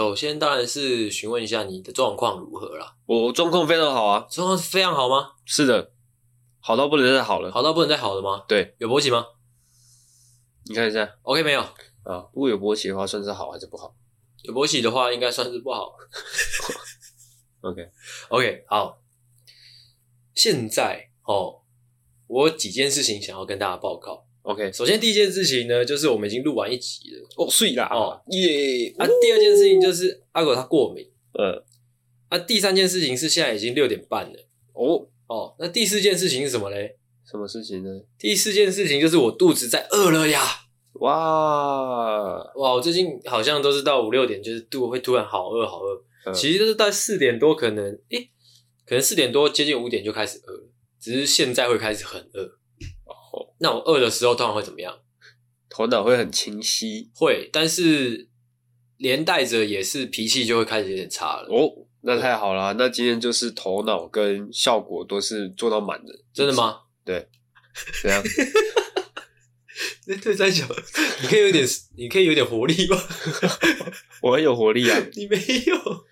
[0.00, 2.96] 首先当然是询问一下你的状况如何啦。
[3.04, 5.32] 我状况非常好啊，状况非常好吗？
[5.44, 5.92] 是的，
[6.58, 8.42] 好到不能再好了，好到不能再好了吗？
[8.48, 9.26] 对，有勃起吗？
[10.64, 12.24] 你看一下，OK 没有啊？
[12.32, 13.94] 如果有勃起的话，算是好还是不好？
[14.44, 15.92] 有勃起的话，应该算是不好。
[17.60, 17.90] OK
[18.30, 19.02] OK 好，
[20.34, 21.60] 现在哦，
[22.26, 24.24] 我有几件事情想要跟大家报告。
[24.42, 27.28] OK，首先第一件事情呢，就是我们已经录完一集了。
[27.36, 27.88] 哦，睡啦。
[27.92, 28.20] 哦。
[28.28, 28.92] 耶！
[28.96, 31.62] 啊，第二件事情就是阿狗他过敏，呃，
[32.28, 34.38] 啊，第三件事情是现在已经六点半了。
[34.72, 35.06] 哦。
[35.26, 36.96] 哦，那第四件事情是什么嘞？
[37.30, 37.90] 什么事情呢？
[38.18, 40.40] 第四件事情就是我肚子在饿了呀！
[40.94, 42.38] 哇。
[42.56, 48.30] 哇，我最近好像都是到五六点，就是肚会突然好饿好饿，嗯其实都是到四点多，可能诶，
[48.86, 52.58] 可能四点多接近五点就开始饿了，只是现在会开始很饿。
[53.60, 54.98] 哦，那我饿的时候通常会怎么样？
[55.68, 58.28] 头脑会很清晰会，但是
[58.96, 61.48] 连带着也是脾气就会开始有点差了。
[61.48, 66.80] 哦，那太好了，那今天就是头脑跟效果都是做到满的，真的吗？
[67.04, 67.28] 对，
[68.02, 68.22] 怎样？
[70.06, 70.66] 那对三小，
[71.22, 71.66] 你可以有点，
[71.96, 72.96] 你可以有点活力吗？
[74.22, 74.98] 我很有活力啊！
[75.14, 76.06] 你没有。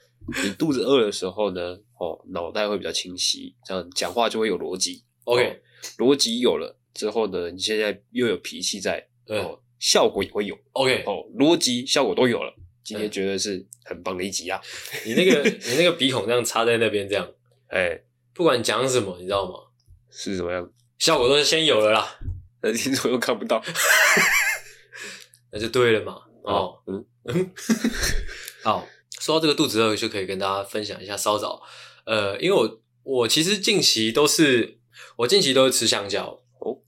[0.44, 5.04] 你肚子饿的时候呢，哦，脑袋会比较清晰，这样讲话就会有逻辑。
[5.24, 5.60] OK，
[5.98, 10.58] 逻辑有了之后呢，你现在又有脾气在，对哦，效果也会有。
[10.72, 14.60] OK，哦，逻辑效果都有了，今天绝对是很棒的一集啊！
[15.06, 17.30] 你那个你那个鼻孔这样插在那边，这样，
[17.70, 18.02] 哎，
[18.34, 19.54] 不管讲什么，你知道吗？
[20.10, 20.68] 是什么样？
[20.98, 22.18] 效果都是先有了啦，
[22.62, 23.62] 那听众又看不到，
[25.52, 26.22] 那就对了嘛。
[26.42, 27.52] 哦，嗯嗯，
[28.64, 28.88] 好，
[29.20, 31.62] 说到这个肚子饿，就可以跟大家分享一下稍早。
[32.04, 34.78] 呃，因为我我其实近期都是
[35.18, 36.40] 我近期都是吃香蕉哦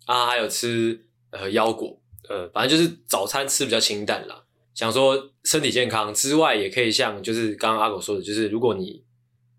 [0.07, 4.45] 啊，还有吃呃腰果，呃，反正就是早餐吃比较清淡啦。
[4.75, 9.05] 想说身体健康之外，也可以像就是刚刚阿狗说的，就是如果你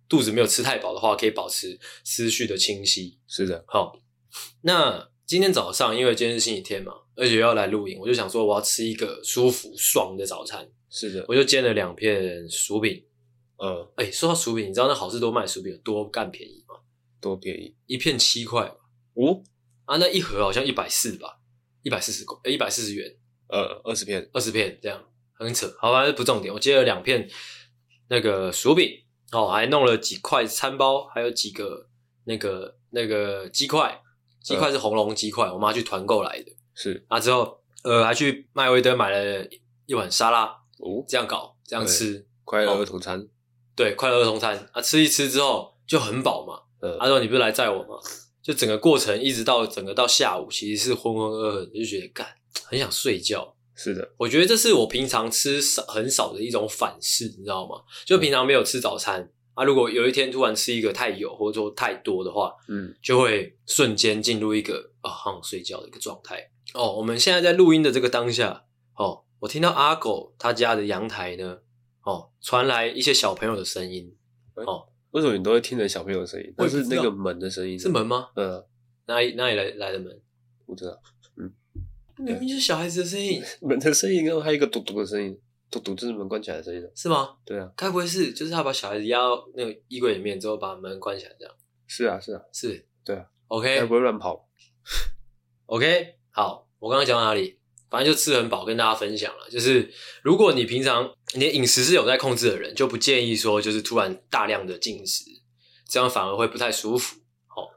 [0.10, 3.18] 肚子没有吃太饱的话，可以保持思绪的清晰。
[3.28, 3.98] 是的，好，
[4.62, 13.04] 那今天早上因为今天是星期天嘛，而且要来录影，我就想说我要吃一个舒服爽的早餐，是的，我就煎了两片薯饼。
[13.58, 16.76] 呃，哎、说到薯饼，你知道那好事多卖薯饼有多干便宜吗？
[17.22, 18.76] 多便宜一片七块吧
[19.14, 19.44] 哦，
[19.86, 21.40] 啊，那一盒好像一百四吧，
[21.82, 23.16] 一百四十公，一百四十元，
[23.48, 25.04] 呃，二十片，二十片这样，
[25.34, 25.74] 很扯。
[25.80, 27.30] 好，吧不重点，我接了两片
[28.08, 28.90] 那个薯饼，
[29.32, 31.88] 哦，还弄了几块餐包，还有几个
[32.26, 34.02] 那个那个鸡块，
[34.42, 36.52] 鸡块是红龙鸡块，我妈去团购来的。
[36.74, 39.48] 是啊，之后呃还去麦威登买了
[39.86, 40.46] 一碗沙拉，
[40.78, 43.28] 哦，这样搞，这样吃，快乐儿童餐，
[43.76, 46.62] 对，快乐儿童餐啊，吃一吃之后就很饱嘛。
[46.80, 48.00] 呃，阿、啊、说你不是来载我吗？
[48.42, 52.28] 就整个过程一直到整个到下午，其实是浑浑噩噩的，就觉得干
[52.66, 53.56] 很想睡觉。
[53.76, 57.82] 是的，我觉得这是我平常吃少很少的一种反噬，你知道吗？
[58.06, 66.52] 就平常没有吃早餐啊，如果有一天突然吃一个太油或者说太多的话，嗯，就会瞬间进入一个啊好想睡觉的一个状态。
[66.74, 68.66] 哦，我们现在在录音的这个当下，
[68.96, 71.60] 哦，我听到阿狗他家的阳台呢，
[72.04, 74.16] 哦，传来一些小朋友的声音。
[74.54, 76.54] 哦，为什么你都会听着小朋友的声音？
[76.58, 78.30] 我也不知那是那个门的声音，是门吗？
[78.36, 78.64] 嗯，
[79.08, 80.22] 哪里哪里来来的门？
[80.66, 81.02] 不知道，
[82.18, 85.38] 明明就是小孩子的声音， 门的声音，然后还有一个嘟嘟的声音，
[85.70, 86.82] 嘟嘟就是门关起来的声音。
[86.96, 87.36] 是吗？
[87.46, 91.54] 对啊，该不会是就是他把小孩子压到那个衣柜里面之后，把门关起来这样？
[91.88, 94.48] 是啊，是啊，是，对啊，OK，该不会乱跑。
[95.68, 97.60] OK，好，我刚刚讲到哪里？
[97.92, 99.50] 反正就吃很饱，跟大家分享了。
[99.52, 99.94] 就是
[100.24, 105.26] 如果你平常你的饮食是有在控制的人，就不建议说就是突然大量的进食，
[105.90, 107.18] 这样反而会不太舒服。
[107.50, 107.68] 哦，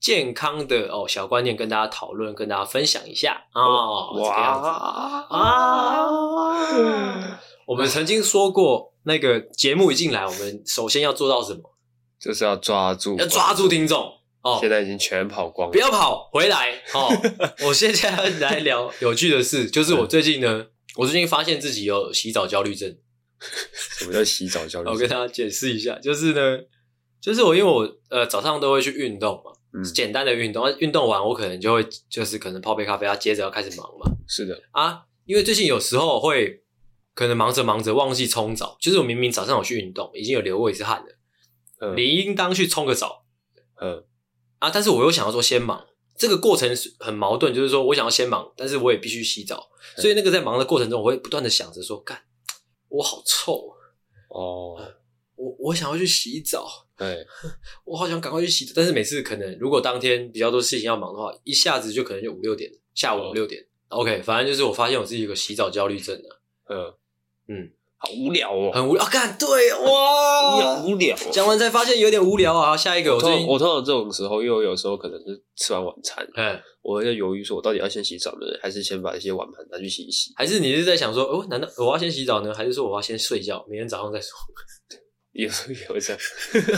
[0.00, 4.12] 健康的哦小观念跟大家讨论，跟大家分享一下哦。
[4.20, 6.06] 哇啊！
[7.66, 11.74] 我们曾经说过，那个节目一进来，我们首先要做到什么？
[12.20, 14.12] 就是要抓住，要抓住听众。
[14.46, 16.80] 哦，现在已经全跑光了，不要跑，回来。
[16.94, 17.10] 哦！
[17.66, 22.96] 我现在要来聊有趣的事，就是我最近呢，我最近发现自己有洗澡焦虑症。
[23.98, 24.94] 什么叫洗澡焦虑症？
[24.94, 26.60] 我跟大家解释一下，就是呢，
[27.20, 34.10] 就是我因为我呃早上都会去运动嘛，嗯，简单的运动，运动完我可能就会就是可能泡杯咖啡，啊，接着要开始忙嘛。
[34.28, 34.62] 是的。
[34.70, 36.62] 啊，因为最近有时候会
[37.14, 41.18] 可能忙着忙着忘记冲澡，就是我明明早上有去运动，已经有流过一次汗了，
[41.80, 41.96] 嗯。
[41.96, 43.24] 理应当去冲个澡，
[43.82, 44.04] 嗯。
[44.58, 44.70] 啊！
[44.70, 45.86] 但是我又想要说先忙，
[46.16, 52.22] 这个过程很矛盾，就是说我想要先忙，但是我也必须洗澡，所以那个在忙的过程中，我会不断的想着说：干，
[52.88, 53.74] 我好臭
[54.28, 54.76] 哦，
[55.34, 57.26] 我我想要去洗澡，对，
[57.84, 63.66] 我好想赶快去洗澡，但是每次可能如果当天比较多事情要忙的话，一下子就可能就五六点，下午五六点。
[63.88, 66.40] OK，反正就是我发现我自己有个洗澡焦虑症了。
[66.68, 66.94] 嗯
[67.48, 69.04] 嗯，好无聊哦，很无聊。
[69.06, 71.16] 干、啊、对哇，无聊。
[71.32, 72.76] 讲完才发现有点无聊啊。
[72.76, 80.32] 下一个，我通我通常这种时候，因为我有时候可能是吃完晚餐，嗯，我在犹豫说，我到底要先洗澡呢，还是先把一些碗盘拿去洗一洗？
[80.36, 84.36] 还是你是在想说，哦，难道我要先洗澡呢，还是说我要先睡觉，明天早上再说？
[85.32, 86.22] 有时候也会这样。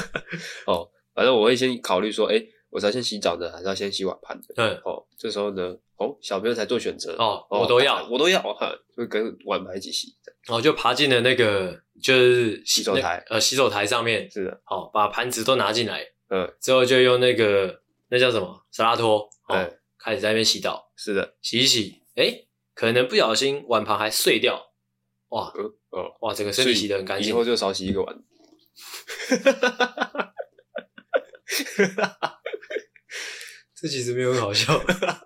[0.67, 2.49] 哦，反正我会先考虑说，哎、欸。
[2.71, 4.55] 我是要先洗澡呢，还是要先洗碗盘的？
[4.59, 10.17] 嗯，哦，这时候呢，哦，小朋友才做选择哦，我都要，我都要哈，就跟碗盘一起洗。
[10.47, 24.71] 然后就爬进了那个就是洗手台，呃，洗手台上面是的，好，把盘子都拿进来，嗯，之后就用那个那叫什么沙拉托，嗯，开始在那边洗澡，是的，洗一洗，哎，可能不小心碗盘还碎掉，
[25.31, 28.17] 哇，嗯，哦，哇，整个身体洗的很干净，以后就少洗一个碗。
[33.81, 34.77] 这其实没有很好笑，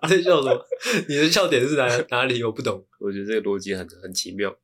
[0.03, 0.65] 你在笑什么？
[1.09, 2.43] 你的笑点是哪哪里？
[2.43, 2.85] 我不懂。
[2.99, 4.55] 我觉得这个逻辑很很奇妙。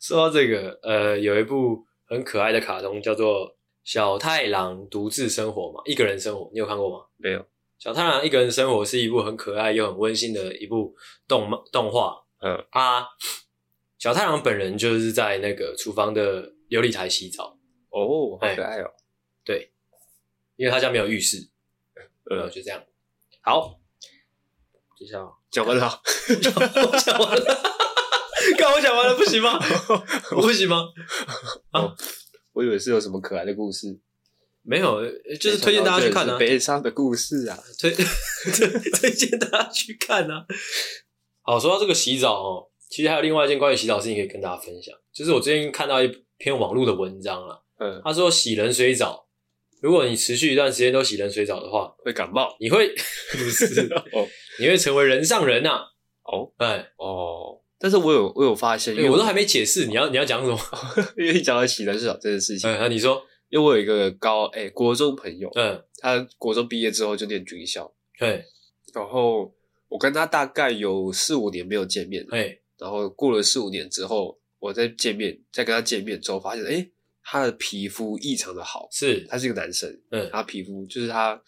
[0.00, 3.48] 说到这个，呃，有一部很可爱的卡通叫做
[3.84, 7.04] 《小太郎独自生活》嘛，一个人生活，你有看过吗？
[7.16, 7.46] 没有。
[7.78, 10.92] 小太郎一个人生活是一部很可爱又很温馨的一部
[11.28, 12.16] 动漫动画。
[12.42, 13.06] 嗯啊，
[13.98, 17.56] 小太郎本人就是在那个厨房的琉璃台洗澡。
[17.90, 18.90] 哦，好可爱哦。
[19.44, 19.72] 对，
[20.56, 21.48] 因为他家没有浴室，
[22.30, 22.84] 呃，就这样。
[23.40, 23.80] 好，
[24.98, 27.62] 接下来讲完了，我讲完了，
[28.58, 29.58] 看我讲完了，不行吗？
[30.30, 30.84] 不行吗？
[31.70, 31.94] 啊，
[32.52, 33.98] 我以为是有什么可爱的故事，
[34.62, 35.02] 没有，
[35.40, 40.44] 就是推荐大家去看啊，悲伤的故事啊，推 推推荐大家去看啊。
[41.40, 49.26] 好，说到这个洗澡哦，其实还有另外一件关于洗澡的事情可以跟大家分享，就是我最近看到一篇网络的文章啊，嗯，他说洗冷水澡。
[49.80, 52.54] 如果你持续一段时间都洗冷水澡的话，会感冒。
[52.60, 52.88] 你会
[53.32, 53.64] 不是
[54.12, 54.26] 哦？
[54.58, 55.80] 你会成为人上人呐、啊？
[56.24, 57.60] 哦，哎哦。
[57.78, 60.58] 但是我有我有发现，因为我，我都还没解释，你要你要讲什么？
[61.16, 62.68] 因为你讲到洗冷水澡这件事情。
[62.70, 68.44] 嗯，那你说，因为我有一个高哎、欸、国中朋友，嗯，他国中毕业之后就念军校，对。
[68.92, 69.50] 然后
[69.88, 72.58] 我跟他大概有四五年没有见面，哎。
[72.78, 76.70] 然后过了四五年之后，我再见面，再跟他见面之后，发现哎。
[76.72, 76.90] 欸
[77.32, 81.40] 他的皮肤异常的好，是，他是一个男生，嗯，他皮肤就是他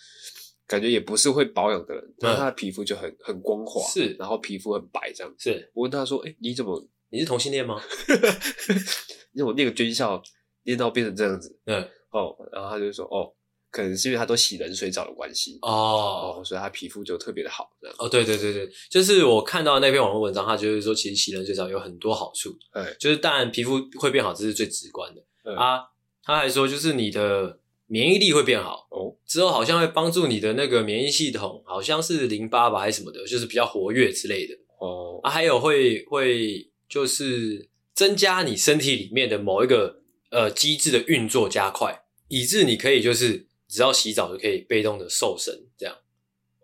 [0.65, 5.69] 感觉也不是会保养的人，但他的皮肤就很很光滑，是，然后皮肤很白这样，是。
[5.75, 7.83] 我问他说：“哎、欸，你怎么你是同性恋吗？
[9.35, 10.23] 你怎么念个军校
[10.63, 11.83] 念到变成这样子？”嗯，
[12.13, 13.35] 哦，然后他就说：“哦，
[13.73, 17.69] 可能是因为他都洗冷水澡的关系，哦，哦，所以他皮肤就特别的好。”
[17.99, 25.21] 哦，对对对对，就是我看到那篇网络文章，他就是说，其实洗冷水澡有很多好处，哎，就是当然皮肤会变好，这是最直观的。
[25.45, 25.89] 嗯、啊，
[26.23, 35.21] 他还说就是你的免疫力会变好哦，之后好像会帮助你的那个免疫系统，好像是淋巴吧还是什么的，就是比较活跃之类的哦。
[35.23, 45.97] 啊，还有会会就是增加你身体里面的某一个呃机制的运作加快，以致你可以就是只要洗澡就可以被动的瘦身这样。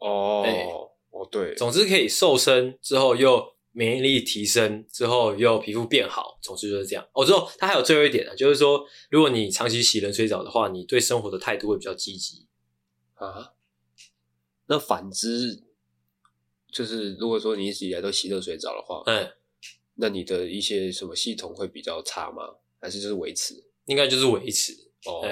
[0.00, 0.66] 哦，欸、
[1.10, 3.57] 哦对，总之可以瘦身之后又。
[3.78, 7.08] 免疫力提升之后，又皮肤变好，总之就是这样。
[7.12, 12.49] 哦，之后它还有最后一点啊，就是说，如果你长期洗冷水澡的话，你对生活的态度会比较积极
[13.14, 13.52] 啊。
[14.66, 15.62] 那反之，
[16.73, 19.30] 就是如果说你一直以来都洗热水澡的话，嗯，
[19.94, 22.56] 那你的一些什么系统会比较差吗？
[22.80, 23.54] 还是就是维持？
[23.87, 24.73] 应该就是维持
[25.06, 25.23] 哦。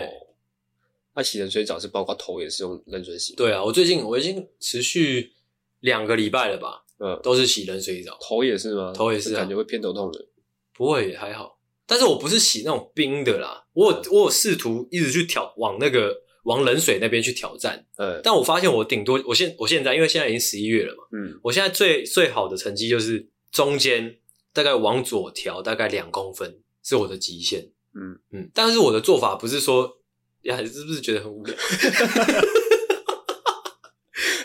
[1.17, 3.35] 那洗冷水澡是包括头也是用冷水洗？
[3.35, 5.33] 对啊，我最近我已经持续
[5.81, 6.86] 两个礼拜了吧。
[6.99, 8.93] 嗯，都是洗冷水澡，头也是吗？
[8.95, 10.27] 头也是、啊，感觉会偏头痛的。
[10.75, 11.59] 不会，还好。
[11.87, 17.87] 但是我不是洗那种冰的啦，我我有试图一直去挑往那个往冷水那边去挑战。
[17.97, 24.19] 嗯，但我发现我顶多我现我现在因为现在已经十一月了嘛，嗯，我现在最最好的成绩就是中间
[24.53, 27.71] 大概往左调大概两公分是我的极限。
[27.95, 29.99] 嗯嗯，但是我的做法不是说
[30.43, 31.55] 呀，是不是觉得很无聊？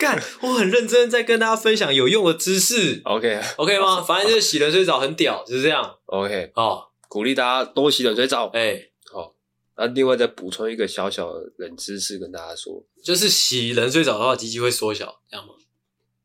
[0.02, 3.00] 干，我很认真在跟大家分享有用的知识。
[3.04, 4.02] OK OK 吗？
[4.02, 5.96] 反正就是洗冷水澡很屌，就是这样。
[6.06, 8.48] OK，哦，鼓励大家多洗冷水澡。
[8.48, 9.36] 哎、欸，好。
[9.76, 15.54] 那另外再补充一个小小的冷知识跟大家说，就是洗冷水澡的话，鸡鸡会缩小，这样吗？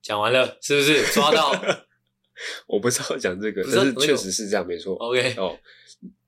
[0.02, 1.54] 讲完了，是不是抓到？
[2.66, 4.96] 我不知道讲这个，但是确实是这样，没错。
[4.96, 5.56] OK，哦，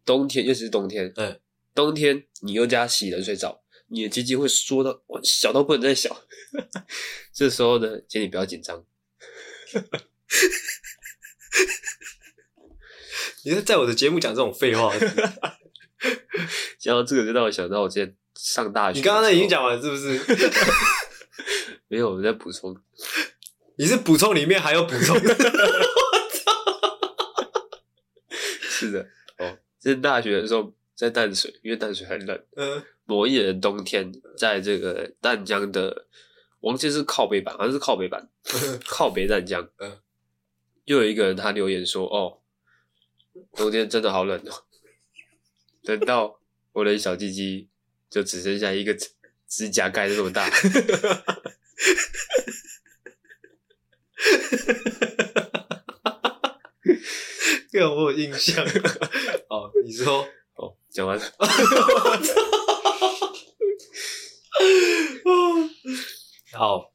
[0.06, 1.39] 冬天尤其是冬天，嗯，
[1.74, 3.63] 冬天你又加洗冷水澡。
[3.89, 6.24] 你的鸡鸡会缩到小到不能再小，
[7.34, 8.86] 这时候呢，请你不要紧张。
[13.43, 14.93] 你是在我的节目讲这种废话？
[16.77, 19.00] 讲到这个，就让我想到我之前上大学。
[19.00, 20.19] 你刚刚那已经讲完了，是不是？
[21.88, 22.75] 没有，我在补充。
[23.77, 25.17] 你是补充里面还有补充？
[28.62, 32.44] 是的，哦，这是大学的时候在淡水，因为淡水很冷。
[32.58, 36.08] 嗯，某一年冬天，在这个淡江的，
[36.60, 38.29] 我忘记是靠北版，好像是靠北版，
[38.86, 39.65] 靠北淡江。
[39.77, 39.98] 嗯，
[40.84, 42.41] 又有一个人他留言说：“哦，
[43.53, 44.65] 冬天真的好冷哦。
[45.84, 46.41] ”等到
[46.74, 47.70] 我的小鸡鸡
[48.10, 49.08] 就只剩下一个指
[49.48, 50.50] 指甲盖这么大。
[57.72, 58.65] 这个我有印象。
[59.48, 60.27] 哦，你说哦，
[60.91, 61.24] 讲完了。
[66.53, 66.91] 好，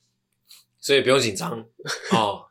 [0.80, 1.66] 所以不用紧张
[2.12, 2.46] 哦，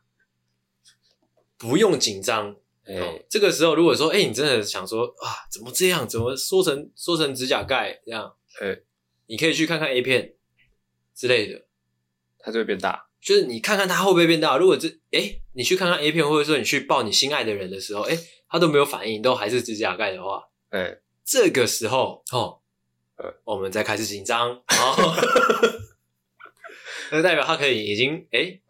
[1.57, 2.55] 不用紧张。
[2.85, 6.07] 哎、欸，这个时候如果说，哎、欸，你真的想说啊，怎么这样？
[6.07, 8.35] 怎么缩成缩成指甲盖这样？
[8.62, 8.83] 哎、欸，
[9.27, 10.33] 你可以去看看 A 片
[11.15, 11.65] 之类的，
[12.39, 13.07] 它就会变大。
[13.21, 14.57] 就是你看看它会不会变大？
[14.57, 22.60] 如果这，哎、欸，你去看看 A 片，或者说你去抱你心爱的人的时候，哎、欸，他都没有反应，都还是指甲盖的话，哎、欸，这个时候哦，
[23.18, 25.15] 呃，我们再开始紧张，哦，
[27.12, 28.62] 那代表他可以已经，哎、欸，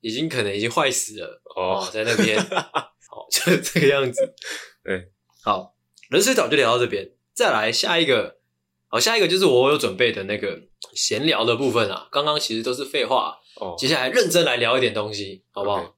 [0.00, 2.38] 已经可能已经坏死了哦，哦，在那边。
[2.44, 4.34] 好， 就是这个样子。
[4.82, 5.10] 对，
[5.42, 5.74] 好，
[6.10, 8.40] 冷水澡就聊到这边，再来下一个。
[8.88, 10.60] 好，下一个就是我有准备的那个
[10.92, 12.08] 闲聊的部分啊。
[12.12, 15.92] 刚刚其实都是废话，哦，接下来认真来聊一点东西，好不好？Okay.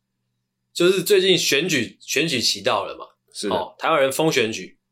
[0.72, 4.83] 就是最近选举选举期到了嘛，是，哦，台湾人疯选举，哦，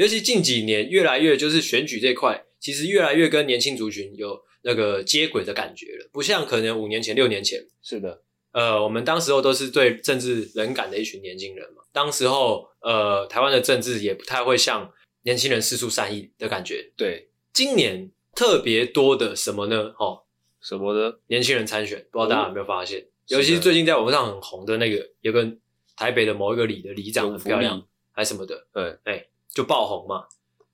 [0.00, 8.22] 尤其近几年越来越就是选举这块，其实越来越跟年轻族群有那个接轨的感觉了，不像可能五年前、六年前，是的。
[8.52, 11.82] 呃，我们当时候都是对政治冷感的一群年轻人嘛。
[11.92, 14.90] 当时候，呃，台湾的政治也不太会像
[15.24, 16.90] 年轻人释出善意的感觉。
[16.96, 19.92] 对，今年特别多的什么呢？
[19.98, 20.22] 哦，
[20.62, 21.18] 什么呢？
[21.26, 23.00] 年轻人参选，不知道大家有没有发现？
[23.00, 25.46] 哦、尤其是最近在网上很红的那个，有个
[25.94, 30.26] 台北的某一个里的里长很漂亮，还什么的，对，哎、欸，就爆红嘛。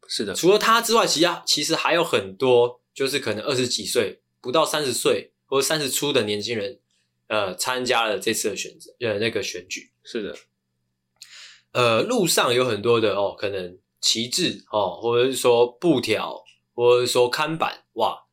[0.09, 6.80] 是的，除了他之外，其他其实还有很多，就是可能二十几岁、不到三十岁或者三十出的年轻人。
[7.28, 10.37] 呃，参加了这次的选择，呃，那个选举是的。
[11.73, 18.26] 呃，路上有很多的哦，可能旗帜哦，或者是说布条，或者是说看板，哇，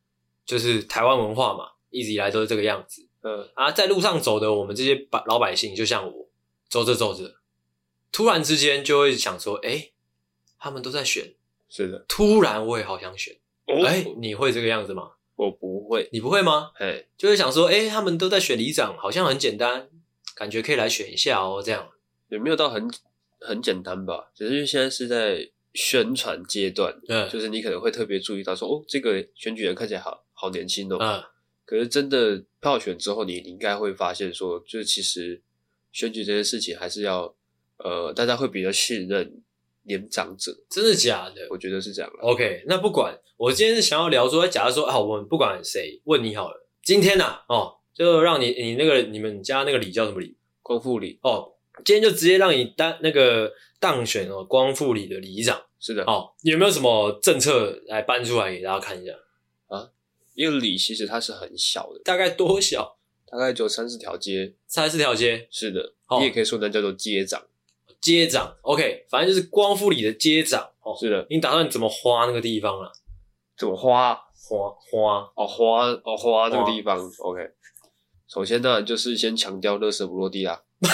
[0.46, 3.08] 就是台湾文化嘛，一直以来都是这个样子。
[3.22, 6.28] 嗯啊，在路上走的我们这些百老百姓，就像我，
[6.68, 7.34] 走着走着，
[8.12, 9.90] 突然之间就会想说，哎，
[10.64, 11.30] 他们都在选，
[11.68, 12.02] 是的。
[12.08, 13.36] 突然我也好想选，
[13.84, 15.10] 哎，你会这个样子吗？
[15.36, 16.70] 我不会，你不会吗？
[16.76, 19.90] 哎，就会想说，哎，他们都在选里长，好像很简单，
[20.34, 21.86] 感觉可以来选一下哦，这样
[22.30, 22.90] 也没有到很
[23.40, 24.30] 很简单吧？
[24.34, 31.22] 只是现在是在宣传阶段，嗯，就是你可能会特别注意到说，哦，这个选举人看起来好好年轻哦，嗯，
[31.66, 35.42] 可是真的票选之后，你你应该会发现说，就是其实
[35.92, 37.34] 选举这件事情还是要，
[37.76, 39.42] 呃，大家会比较信任。
[39.84, 41.46] 年长者，真的假的？
[41.50, 42.10] 我觉得是这样。
[42.20, 50.36] OK，那不管，我今天是想要聊说，假如说啊，我们不管谁问你好了，今天呐、啊，哦，就让你你那个你们家那个李叫什么李？
[50.62, 51.18] 光复里。
[51.22, 51.52] 哦，
[51.84, 55.62] 今天就直接让你当那个当选哦，光复里的里长。
[55.78, 56.02] 是的。
[56.04, 59.12] 哦，有没有什么政策来搬出来给大家看一下
[59.66, 59.90] 啊？
[60.34, 62.96] 因为里其实它是很小的，大概多小？
[63.26, 64.54] 大概就三四条街。
[64.66, 65.46] 三四条街。
[65.50, 65.92] 是的。
[66.06, 67.42] 哦、你也可以说那叫做街长。
[68.04, 70.94] 街长，OK，反正就是光复里的接长哦。
[70.94, 72.92] 是的，你打算怎么花那个地方啊？
[73.56, 74.14] 怎么花？
[74.46, 77.40] 花花哦，花哦，花那个地方，OK。
[78.28, 80.62] 首先当然就是先强调垃圾不落地啦。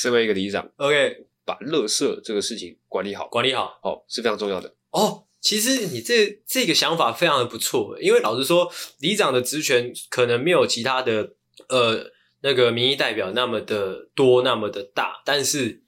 [0.00, 4.74] 身为一个里长，OK，把垃圾这个事情管理好，管理好，哦，是非常重要的。
[4.92, 11.34] 哦，其实你这这个想法非常的不错，因为老实说，里长的职权可能没有其他的
[11.68, 12.13] 呃。
[12.44, 15.82] 那个民意代表那么的多，那么的大，但是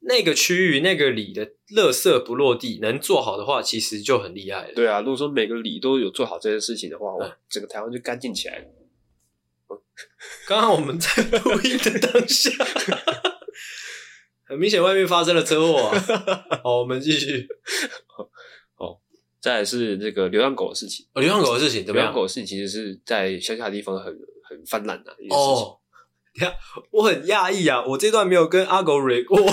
[0.00, 4.74] 那个区域那个里的垃圾不落地，能做好的话，其实就很厉害了。
[4.74, 7.14] 对啊，如果说每个里都有做好这件事情的话，
[7.48, 8.64] 整个台湾就干净起来了。
[10.48, 12.50] 刚刚我们在录音的当下，
[14.42, 16.60] 很明显外面发生了车祸啊。
[16.64, 17.46] 好，我们继续。
[18.78, 18.98] 哦，
[19.40, 21.06] 再来是这个流浪狗的事情。
[21.12, 22.08] 哦，流浪狗的事情怎么样？
[22.08, 24.06] 流浪狗的事情其实是在乡下的地方很
[24.42, 25.54] 很泛滥的一件事情。
[25.54, 25.78] 哦
[26.90, 27.84] 我很讶异啊！
[27.86, 29.38] 我这段没有跟阿狗瑞过，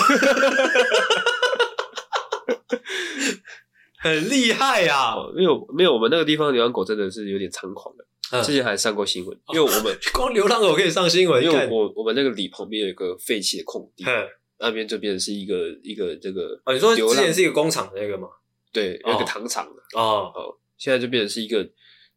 [3.99, 5.15] 很厉害啊！
[5.35, 9.39] 没有没有，我们那个地方流浪狗真的是有点猖狂的，嗯、之前还上过新闻。
[9.53, 14.27] 因为我们 光流浪狗可以上新闻，因为我我们那个里旁边有一个废弃的空地，嗯、
[14.59, 18.27] 那边这边是一个一个这个哦，你说之前是一个工厂的那个吗？
[18.73, 21.69] 对，有一个糖厂的哦，哦，现在就变成是一个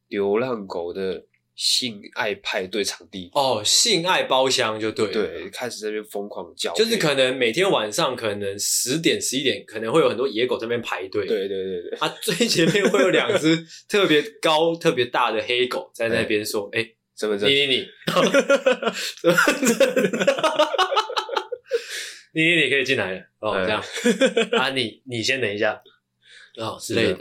[0.09, 1.23] 流浪狗的
[1.57, 3.31] 性爱派对场地。
[3.33, 19.87] 哦，性爱包厢就对了，对，开始在那边疯狂叫，就是可能每天晚上可能十点十一点，可能会有很多野狗在那边排队，对对对对，啊， 最前面会有两只特别高、 特别大的黑狗在那边说：“哎、欸，身份证，你你你，身份证，
[22.35, 23.81] 你你你可以进来了哦，这样
[24.59, 25.81] 啊，你你先等一下
[26.57, 27.19] 哦之类的。”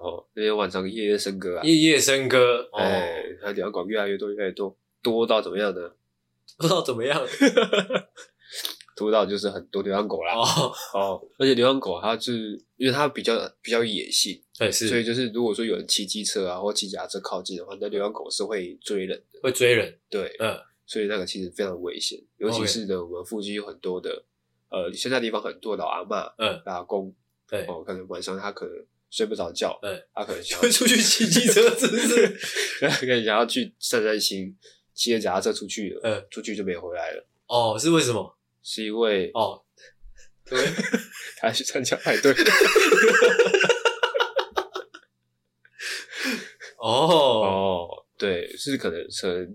[0.00, 5.92] 哦，那天晚上夜夜笙歌啊，夜夜笙歌，哎，他流浪狗越来越多，越来越多，多到怎么样呢？
[6.56, 7.22] 不知道怎么样，
[8.96, 10.34] 多到就是很多流浪狗啦。
[10.34, 10.72] 哦。
[10.94, 24.24] 哦，而且流浪狗它是因为它比较比较野性，对，是，所以就是如果说有人骑机车啊或骑脚踏车靠近的话，那流浪狗是会追人的，会追人，对，嗯，所以那个其实非常危险，尤其是呢，我们附近有很多的
[24.70, 27.14] 呃，现在地方很多老阿嬷，嗯，打工，
[27.46, 28.74] 对，哦，可能晚上他可能。
[29.10, 32.28] 睡不着觉，嗯，他可能就会出去骑机车，是不是？
[32.80, 34.56] 可能想要去散散心，
[34.94, 37.26] 骑着脚踏车出去了，嗯，出去就没回来了。
[37.46, 38.38] 哦，是为什么？
[38.62, 39.62] 是因为哦，
[40.44, 40.58] 对，
[41.38, 42.32] 他去参加派对。
[46.78, 49.50] 哦哦，对，是可能是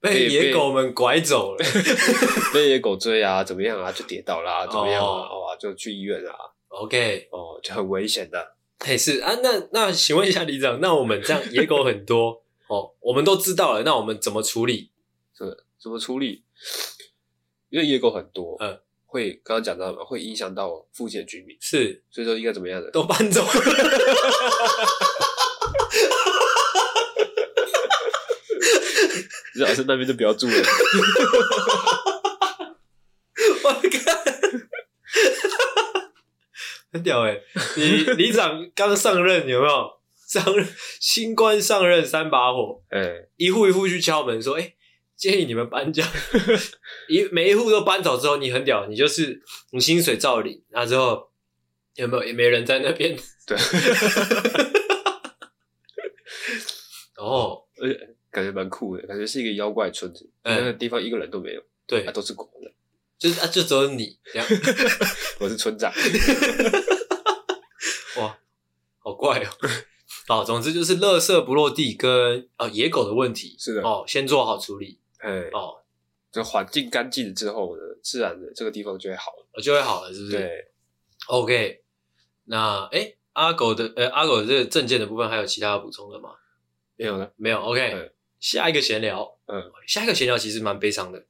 [0.00, 1.64] 被野狗们拐走了，
[2.52, 3.90] 被野狗追啊，怎么样啊？
[3.92, 5.32] 就跌倒啦，怎么样啊？
[5.38, 6.34] 哇，就去医院啊。
[6.68, 8.56] OK，哦，就很危险的。
[8.84, 14.90] 嘿，是啊，那那请问一下李长，那我们这样野狗很多哦，我们都知道了，那我们怎么处理？
[15.36, 16.42] 这个怎么处理？
[17.70, 22.90] 因为野狗很多，嗯，会刚刚讲到嘛，会影响到附近的居民，是，所以说应该怎么样的？
[22.90, 23.46] 都搬走。
[29.54, 30.54] 李老师那边就不要住了。
[33.64, 33.80] 我靠！
[36.92, 37.42] 很屌哎、欸！
[37.76, 39.90] 你里长刚上任有没有？
[40.28, 40.66] 上任
[41.00, 44.74] 新官上任三把火，哎、欸，一户一户去敲门说：“哎、欸，
[45.14, 46.06] 建议你们搬家。
[47.08, 50.62] ”一每一户都搬走之后，你很屌，你就是你薪水照领。
[50.70, 51.30] 那之后
[51.96, 53.14] 有没有也没人在那边？
[53.46, 53.58] 对。
[57.18, 62.72] 哦，而且感觉蛮酷的，感觉是一个妖怪村子，欸、那个地方一个人都没有，对，啊，都是狗的。
[63.18, 64.48] 就是啊，就只有你这样，
[65.38, 65.92] 我是村长。
[68.18, 68.38] 哇，
[68.98, 69.48] 好怪哦！
[70.28, 75.00] 好，总之就是垃圾不落地跟呃野狗的问题，是的哦，先做好处理。
[75.18, 75.82] 哎哦，
[76.30, 80.38] 这环境干净之后呢，自然的这个地方就会好了，就会好了，是不是？
[80.38, 80.68] 对。
[81.28, 81.82] OK，
[82.44, 86.30] 那哎，阿狗的呃阿狗的这个证件的部分还有其他要补充的吗？
[86.96, 87.60] 没有了，没有。
[87.60, 91.24] OK，嗯下一个闲聊，嗯，下一个闲聊其实蛮悲伤的，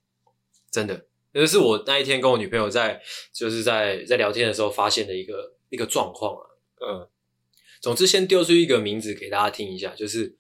[0.70, 1.06] 真的。
[1.32, 3.00] 就是我那一天跟我女朋友在，
[3.32, 6.44] 就是在在聊天的时候发现的一个一个状况啊。
[6.84, 7.08] 嗯，
[7.80, 10.36] 总之先丢出一个名字给大家听一下，就是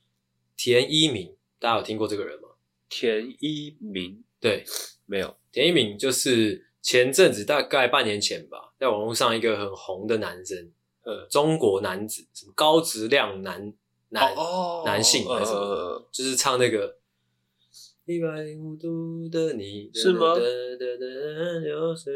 [0.56, 2.48] 田一鸣，大家有听过这个人吗？
[2.88, 4.64] 田一鸣，对，
[5.06, 5.36] 没有。
[5.50, 10.70] 田一鸣就是前阵子大概半年前吧，在网络上一个很红的男生，
[11.02, 13.72] 呃，中国男子，什么高质量男
[14.08, 16.98] 男、哦、男性还是什么，呃、就是唱那个。
[18.04, 20.34] 一百零五度的你是吗？
[20.34, 22.12] 流水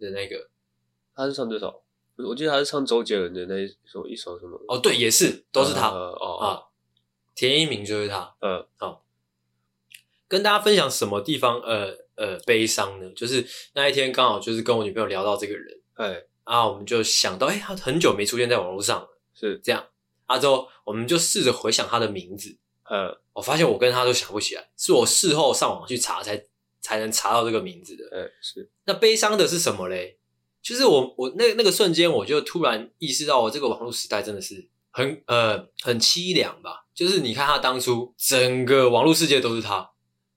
[0.00, 0.48] 的那个，
[1.14, 1.82] 他是唱这首，
[2.26, 4.60] 我记得他是唱周杰伦的那一首一首什么？
[4.68, 5.88] 哦，对，也是，都是他。
[5.88, 6.62] 哦、呃、啊，
[7.34, 8.34] 田一鸣就是他。
[8.40, 9.04] 嗯，好，
[10.28, 13.10] 跟大家分享什么地方呃呃悲伤呢？
[13.14, 19.86] 就是那一天刚好就是跟我女朋友聊到这个人，哎，啊，我们就想到，哎，他很久没出现在网络上了，是这样。
[20.26, 22.56] 啊，之后我们就试着回想他的名字。
[22.84, 26.46] 呃，我发现我跟他都想不起来，是我事后上网去查才
[26.80, 28.04] 才能查到这个名字的。
[28.12, 28.70] 嗯，是。
[28.84, 30.19] 那悲伤的是什么嘞？
[30.62, 36.86] 就是我我那那个瞬间，我就突然意识到，我这个网络时代真的是很呃很凄凉吧。
[36.94, 39.90] 就是你看他当初整个网络世界都是他，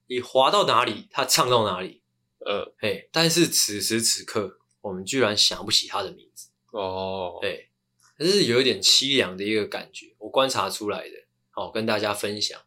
[0.07, 2.01] 你滑到哪里，他唱到哪里。
[2.45, 6.49] 呃，嘿，但是此时此刻，我们居然想不起他的名字。
[6.71, 7.69] 哦，对，
[8.17, 11.15] 这是有一点凄凉的一个感觉，我观察出来的。
[11.51, 12.59] 好，跟大家分享，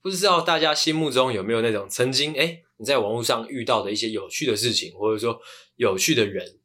[0.00, 5.40] 不知道大家心目中有没有那种曾经诶你在网络上遇到的一些有趣的事情，或者说
[5.76, 6.59] 有趣的人，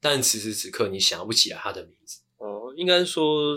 [0.00, 2.20] 但此时此刻你想不起来他的名字。
[2.38, 3.56] 哦，应该说，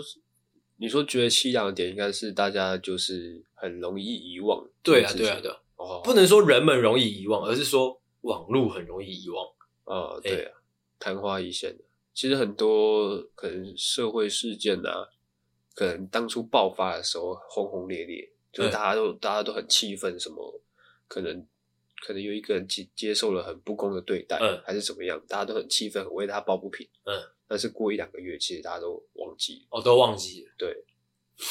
[0.76, 4.68] 你说觉得凄凉的点，应该是大家就是很容易遗忘。
[4.82, 5.56] 对啊，对啊，对啊。
[5.76, 9.46] 哦，不能说人们容易遗忘，而是说网络很容易遗忘。
[9.84, 10.52] 哦，对啊，
[10.98, 11.84] 昙花一现的。
[12.12, 15.08] 其实很多可能社会事件啊。
[15.76, 20.62] 可能当初爆发的时候轰轰烈烈，就是大家都大家都很气愤，什么
[21.08, 21.44] 可能
[22.04, 27.14] 可能有一个人接接受了很不公的对待，嗯，还是怎么样，大家都很气愤，很为他抱不平，嗯，
[27.48, 30.84] 但是过一两个月，其实大家都忘记了，哦，都忘记了，对，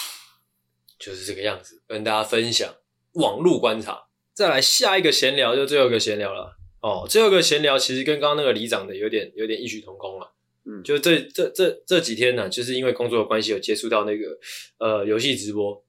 [1.00, 2.74] 就是这个样子，跟大家分享。
[3.14, 4.08] 网络观察。
[4.34, 6.58] 再来下一个闲聊，就最后一个闲聊了。
[6.82, 10.34] 哦，最后一个闲聊其实跟刚刚那个里长的有点有点异曲同工了。
[10.66, 14.40] 嗯，就这这这这几天呢，就是因为工作的关系，有接触到那个
[14.80, 15.86] 呃游戏直播，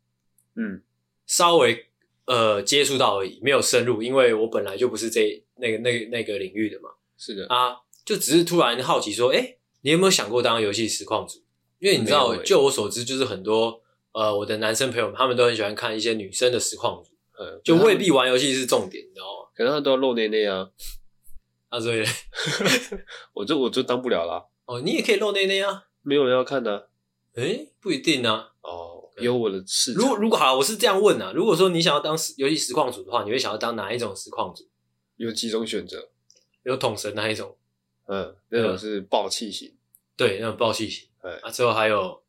[0.56, 0.82] 嗯，
[1.26, 1.86] 稍微
[2.26, 6.90] 呃接触到而已，没有深入，因为我本来就不是这那个那个那个领域的嘛。
[7.16, 11.42] 是的啊，就只是突然好奇说，哎，你有没有想过当游戏实况主？
[11.78, 13.80] 因为你知道，就我所知，就是很多
[14.12, 19.50] 呃我的男生朋友们，他们都很喜欢看一些女生的实况主，嗯，就未必玩游戏是重点，你知道吗？
[19.54, 20.68] 可能他都要露内内啊，
[21.68, 22.02] 啊，所以
[23.34, 24.44] 我就我就当不了啦。
[24.66, 26.82] 哦，你也可以露内内啊，没有人要看的、啊。
[27.34, 28.52] 诶不一定啊。
[28.62, 29.92] 哦，有我的事。
[29.94, 31.32] 如果如果好，我是这样问啊。
[31.34, 34.68] 如果说你想要当游戏实况组的话，你会想要当哪一种实况组？
[35.16, 36.10] 有几种选择？
[36.64, 37.56] 有桶神那一种？
[38.06, 39.76] 嗯，那种是爆气型。
[40.16, 41.08] 对，那种爆气型。
[41.22, 42.22] 对啊，之后还有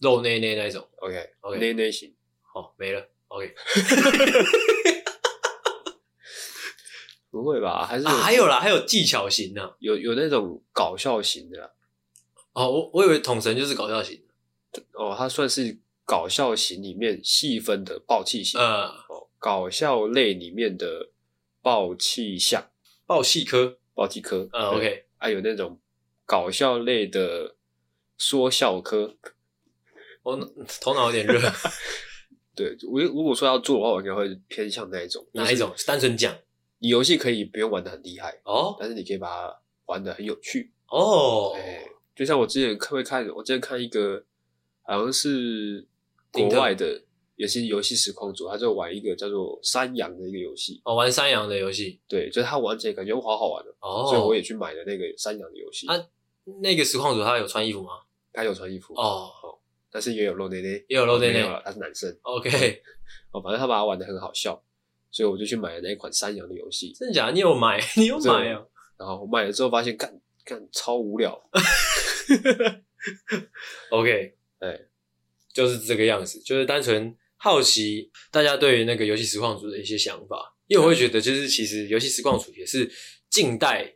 [0.00, 0.88] 肉内内那一种。
[0.96, 2.14] OK，OK，内内型。
[2.42, 3.08] 好，没了。
[3.28, 3.54] OK。
[7.30, 7.84] 不会吧？
[7.84, 11.70] 还是、啊、还有啦，还有技巧型的、啊，有有那种搞笑型的、啊。
[12.52, 14.22] 哦，我我以为桶神就是搞笑型
[14.72, 14.82] 的。
[14.92, 18.60] 哦，他算是搞笑型里面细分的爆气型。
[18.60, 21.10] 呃，哦，搞笑类里面的
[21.62, 22.70] 爆气象、
[23.06, 24.48] 爆气科、爆气科。
[24.52, 25.80] 呃，OK，还有那种
[26.26, 27.56] 搞笑类的
[28.18, 29.16] 说笑科。
[30.22, 30.36] 我
[30.80, 31.40] 头脑有点热。
[32.56, 35.26] 对，我如果说要做的话，我应该会偏向那一种。
[35.32, 35.74] 哪一种？
[35.86, 36.34] 单纯讲。
[36.78, 41.52] 你游戏可以不用玩的很厉害哦，但是你可以把它玩的很有趣哦。
[41.56, 44.24] 哎，就像我之前看会看，我之前看一个
[44.82, 45.86] 好像是
[46.34, 47.02] 国外的，
[47.36, 50.80] 也是游戏实况主，他就玩一个叫做山羊的一个游戏。
[50.84, 55.86] 哦，玩山羊的游戏，对，就是他玩起来感觉好好玩的哦，所以我也去买了那个山羊的游戏。
[55.86, 55.94] 啊，
[56.62, 57.90] 那个实况主他有穿衣服吗？
[58.32, 59.30] 他有穿衣服哦，
[59.90, 62.14] 但是也有露内内，也有露内内，他是男生。
[62.22, 62.50] OK，
[63.32, 64.60] 哦，反正他把它玩的很好笑。
[65.10, 66.92] 所以我就去买了那一款山羊的游戏。
[66.92, 67.32] 真的假的？
[67.32, 67.80] 你有买？
[67.96, 68.66] 你有买啊？
[68.98, 71.40] 然后我买了之后发现，干干超无聊。
[73.90, 74.80] OK，哎，
[75.54, 80.50] 就是这个样子，就是单纯好奇大家对于那个游戏实况组的一些想法。
[80.66, 82.90] 因为我会觉得，就是其实游戏实况组也是
[83.28, 83.94] 近代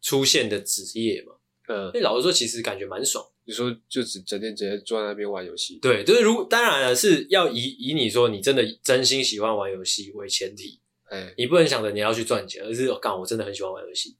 [0.00, 1.34] 出现的职业嘛。
[1.68, 3.22] 嗯，那老实说，其实感觉蛮爽。
[3.44, 5.78] 你说就只整天直接坐在那边玩游戏？
[5.80, 10.80] 对，就是如当然了，是要以以你说你真的真心喜欢玩游戏为前提。
[11.10, 14.16] 哎，你不能想着你要去赚钱，而是干、哦、我真的很喜欢玩游戏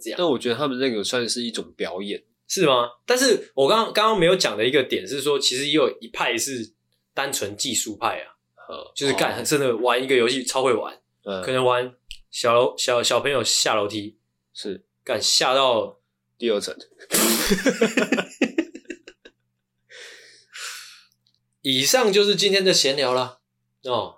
[0.00, 0.18] 这样。
[0.18, 2.88] 但我觉得他们那个算是一种表演，是吗？
[3.06, 6.72] 但是我刚刚刚刚没有讲的一个点是说，其实也有一派是
[7.14, 8.34] 单纯技术派啊，
[8.68, 11.94] 呃，就是干真的玩一个游戏超会玩，嗯，可能玩
[12.30, 14.18] 小楼小小朋友下楼梯
[14.52, 14.84] 是。
[15.04, 16.00] 干下到
[16.36, 16.76] 第二层。
[21.62, 23.40] 以上就是今天的闲聊了
[23.84, 24.16] 哦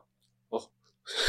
[0.49, 0.71] 哦，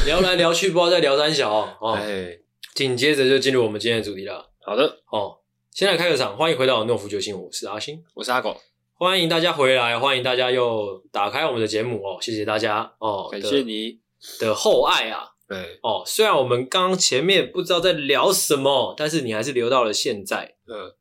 [0.04, 2.40] 聊来聊去不知道在聊三小哦，哦哎，
[2.74, 4.50] 紧接着就进入我们今天的主题了。
[4.64, 5.02] 好的。
[5.12, 5.38] 哦，
[5.74, 8.60] 先来开个场，欢迎回到诺夫救星，我是阿星，我是阿狗，
[8.92, 13.98] 欢迎大家回来，欢迎大家又打开我们的节目哦，谢谢大家哦，感谢你。
[14.38, 15.80] 的厚爱啊，对。
[15.82, 20.94] 哦，虽然我们刚刚前面不知道在聊什么，但是你还是留到了现在，嗯，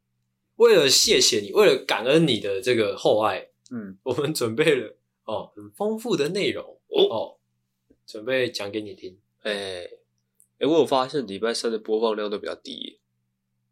[0.56, 4.96] 为了谢谢你，为了感恩你的这个厚爱，嗯，我们准备了。
[5.26, 6.64] 哦，很丰富的内容。
[6.88, 7.38] 哦，哦，
[8.08, 9.20] 准备讲给你听。
[9.42, 9.90] 哎、欸，哎、
[10.60, 13.02] 欸，我有发现礼拜三的播放量都比较低。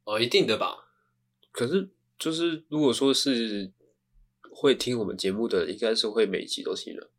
[0.03, 0.88] 哦，一定的吧？
[1.51, 3.71] 可是，就是如果说是
[4.51, 7.11] 会听我们节目的，应该是会每集都听了。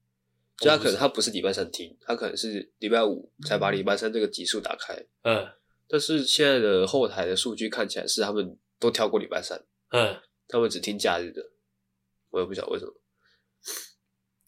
[0.58, 4.94] 就他可能他不是礼拜三听，他可能是礼拜五才把礼拜三这个集数打开。
[5.22, 5.48] 嗯。
[5.88, 9.64] 但是现在的后台的数据看起来是他们都跳过礼拜三。
[9.90, 10.16] 嗯。
[10.46, 11.50] 他们只听假日的，
[12.30, 12.92] 我也不晓得为什么。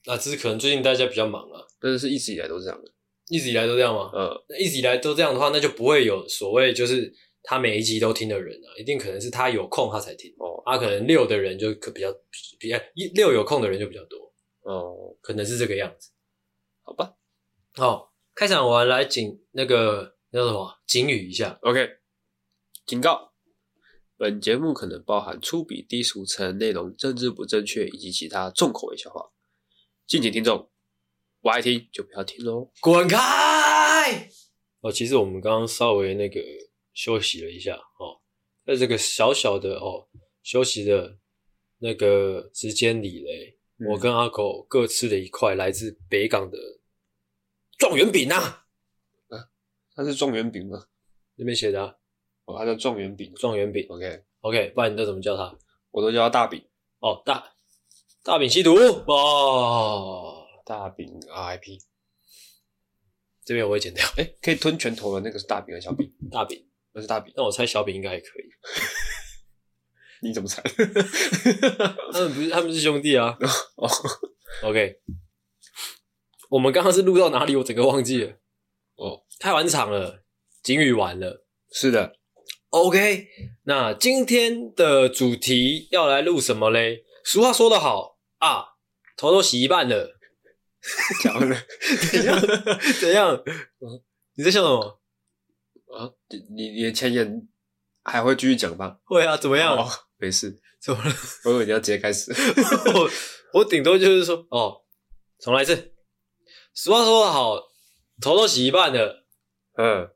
[0.05, 2.93] 那只是可能最近大家比较忙啊，但是是一直以来都是这样的，
[3.29, 4.11] 一直以来都这样吗？
[4.13, 12.13] 嗯，那一直以来都这样的话，那就不会有所谓就是他每一集都听的人啊，一定可能是他有空他才听哦，他、啊、可能六的人就可比较
[12.59, 16.11] 比较一六有空的人就比较多哦，可能是这个样子，
[16.83, 17.15] 好吧？
[17.75, 21.89] 好，开场完来警那个那叫什么警语一下，OK，
[22.87, 23.33] 警告，
[24.17, 29.33] 本节目可能包含粗鄙低俗、成人内容、政治不正确以及其他重口味笑话。
[30.07, 30.71] 敬请听众，
[31.41, 34.29] 不爱听就不要听喽，滚开！
[34.81, 36.41] 哦，其实我们刚刚稍微那个
[36.95, 38.21] 休息了一下哦，
[38.65, 40.09] 在这个小小的哦
[40.43, 41.19] 休息的
[41.79, 46.59] 那个时间里嘞，嗯、我跟阿狗各吃了一块来自北港的
[47.79, 48.67] 状元饼啊！
[49.29, 49.51] 啊，
[49.95, 50.87] 它是状元饼吗？
[51.37, 51.95] 那边写的啊，
[52.45, 53.87] 哦，它叫状元饼，状元饼。
[53.89, 55.59] OK OK，不然你都怎么叫它？
[55.91, 56.65] 我都叫它大饼。
[57.01, 57.53] 哦，大。
[58.25, 58.75] 大饼吸毒
[59.07, 61.81] 哦，大饼 RIP。
[63.45, 64.07] 这边我会剪掉。
[64.17, 66.09] 哎、欸，可以吞拳头的那个是大饼还是小饼？
[66.31, 67.33] 大饼，那是大饼。
[67.37, 68.51] 那我猜小饼应该还可以。
[70.23, 70.63] 你怎么猜？
[72.13, 73.37] 他们不是，他们是兄弟啊。
[73.77, 73.89] 哦
[74.63, 75.01] ，OK。
[76.51, 77.57] 我们刚刚是录到哪里？
[77.57, 78.31] 我整个忘记了。
[78.97, 80.23] 哦，太晚场了，
[80.63, 81.45] 警语完了。
[81.73, 82.17] 是的。
[82.71, 83.27] OK，
[83.65, 87.05] 那今天的主题要来录什么嘞？
[87.25, 88.65] 俗话说得好啊，
[89.17, 90.19] 头都洗一半了。
[91.23, 91.57] 讲了，
[92.11, 92.41] 怎样？
[93.01, 93.43] 怎样？
[94.37, 95.02] 你在笑什么？
[95.97, 96.11] 啊，
[96.55, 97.47] 你你的前言
[98.03, 98.97] 还会继续讲吧？
[99.05, 99.77] 会啊，怎么样？
[99.77, 101.13] 哦没事，怎么了？
[101.45, 102.33] 我以为你要直接开始。
[102.95, 103.11] 我
[103.55, 104.83] 我顶多就是说，哦，
[105.41, 105.93] 重来一次。
[106.75, 107.57] 俗话说得好，
[108.21, 109.25] 头都洗一半了，
[109.77, 110.09] 嗯，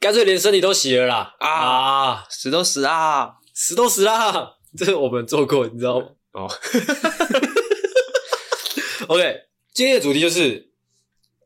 [0.00, 1.36] 干脆连身体都洗了啦。
[1.38, 4.56] 啊，啊死都死啦，死都死啦。
[4.76, 6.06] 这是我们做过，你知道吗？
[6.32, 6.48] 哦，
[9.08, 9.42] OK，
[9.74, 10.72] 今天的主题就是，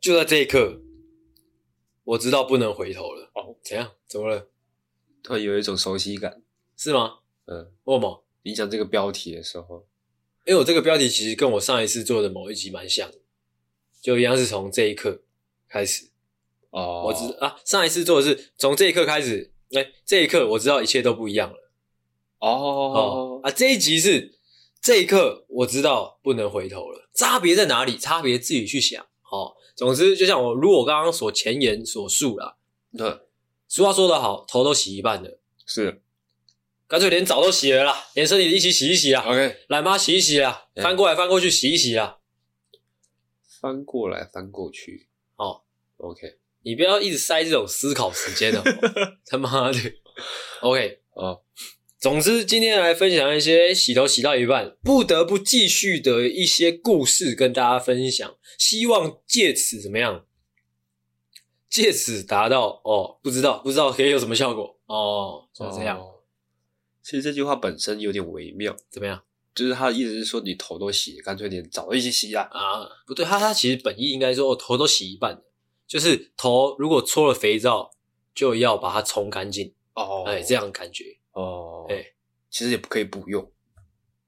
[0.00, 0.80] 就在这一刻，
[2.04, 3.30] 我知道不能回头了。
[3.34, 3.92] 哦，怎样？
[4.06, 4.48] 怎么了？
[5.22, 6.42] 突然有一种熟悉感，
[6.76, 7.18] 是吗？
[7.46, 8.24] 嗯，为什么？
[8.42, 9.86] 你讲这个标题的时候，
[10.46, 13.18] 因为我这个标题其实跟我上一次做的某一集蛮像的，
[14.02, 15.22] 就一样是从这一刻
[15.66, 16.10] 开始。
[16.70, 21.70] 哦，我知啊，上一次做的是从这一刻开始，哎、欸，这一刻我知道一切都不一样了。
[22.40, 24.38] 哦，哦啊，这一集是
[24.82, 27.96] 这一刻我知道不能回头了，差别在哪里？
[27.96, 29.02] 差别自己去想。
[29.30, 32.56] 哦，总之就像我如果我刚刚所前言所述啦，
[32.98, 33.20] 嗯，
[33.66, 36.00] 俗话说得好，头都洗一半了，是。
[36.86, 39.22] 干脆连澡都洗了啦，连身体一起洗一洗啦。
[39.22, 42.18] OK，来妈洗一洗啦，翻过来翻过去洗一洗啦。
[43.60, 45.08] 翻过来翻过去。
[45.36, 45.62] 哦
[45.96, 48.62] ，OK，你不要一直塞这种思考时间哦。
[49.26, 49.78] 他妈的
[50.60, 51.42] ，OK，哦。
[52.04, 58.36] 总之，今天来分享一些洗头洗到一半不得不继续的一些故事，跟大家分享。
[58.58, 60.26] 希望借此怎么样？
[61.70, 65.98] 借此达到哦，不知道不知道可以有什么效果哦，就这样。
[65.98, 66.20] 哦
[67.02, 69.22] 其实这句话本身有点微妙，怎么样？
[69.54, 72.46] 就是他的意思是说，你头都洗，干脆连澡一起洗啊！
[72.50, 75.42] 啊，不对，他他其实本意应该说，我头都洗一半，
[75.86, 77.92] 就是头如果搓了肥皂，
[78.34, 82.04] 就要把它冲干净哦，哎，这样感觉哦，哎，
[82.50, 83.52] 其实也不可以不用，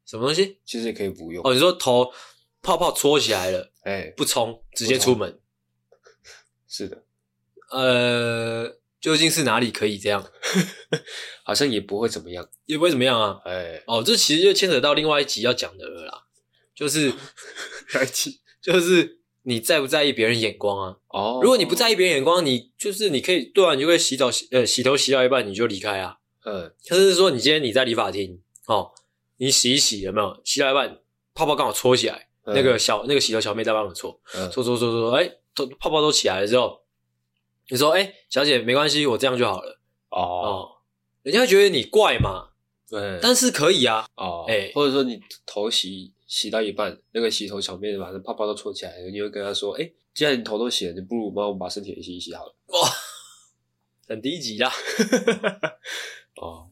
[0.05, 0.59] 什么东西？
[0.65, 1.53] 其实也可以不用哦。
[1.53, 2.13] 你说头
[2.63, 5.41] 泡泡搓起来了，哎，不冲直接出门，
[6.69, 7.05] 是的，
[7.71, 8.79] 呃。
[8.99, 10.33] 究竟是哪里可以这样？
[11.45, 13.41] 好像也不会怎么样，也不会怎么样啊。
[13.45, 16.25] 哎、欸，哦，这其实就牵扯到另外一集要讲的了啦，
[16.75, 17.13] 就是
[17.95, 18.41] 哪一集？
[18.61, 20.97] 就是你在不在意别人眼光啊？
[21.11, 26.17] 哦，如果你不在意别人眼光，你就是你可以对啊，你就会洗澡洗呃洗头洗到一半你就离开啊。
[26.47, 28.93] 嗯，甚至是说你今天你在理发厅哦，
[29.39, 30.41] 你洗一洗有没有？
[30.45, 31.01] 洗到一半
[31.35, 34.19] 泡泡刚好搓起来，嗯、那个小那个洗头小妹在帮我搓，
[34.53, 36.83] 搓搓搓搓，哎，都泡泡都起来了之后。
[37.69, 39.81] 你说，哎、欸，小姐，没关系，我这样就好了。
[40.11, 40.69] 哦，哦，
[41.25, 42.51] 人家会觉得你怪嘛？
[42.89, 44.07] 对，但是可以啊。
[44.15, 52.55] 哦，哎、欸，或者说你头洗洗到一半，那个洗头小妹把那泡泡都搓起来，你会跟她说，哎、欸，既然你头都洗了，你不如帮我们把身体也洗一洗好了。
[52.67, 52.89] 哇，
[54.07, 54.71] 很低级啦。
[56.41, 56.71] 哦，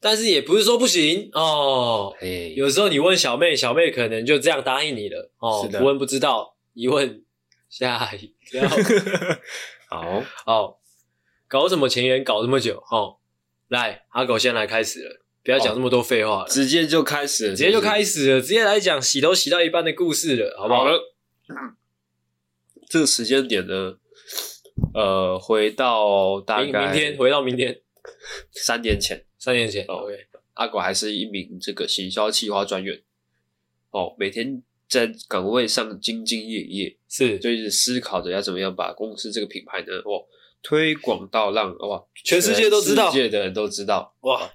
[0.00, 2.14] 但是也不是说不行哦。
[2.20, 5.30] 哎，有时候你问小妹，小妹可能就这样答应你了。
[5.38, 7.24] 哦，不问不知道，一问。
[7.68, 8.68] 下一跳，
[9.88, 10.24] 好。
[10.44, 10.80] 好，
[11.46, 13.18] 搞什么前缘，搞这么久，哦，
[13.68, 20.80] 来，阿狗先来开始了，不要讲这么多废话了，直接就开始了，直接就开始了，直接来讲洗头洗到一半的故事了，好不好？
[20.80, 21.00] 好了，
[22.88, 23.94] 这个时间点呢，
[24.92, 27.80] 呃，回到大概明天，回到明天，
[28.52, 30.14] 三年前，三年前，OK，
[30.54, 33.02] 阿狗还是一名这个行销企划专员，
[33.90, 34.62] 哦，每天。
[34.90, 37.38] 在岗位上兢兢业业，是。
[37.38, 40.26] 就是思考着要怎么样把公司这个品牌呢，哦，
[40.64, 44.52] 推广到让哇全世界都知道，世界的人都知道，哇，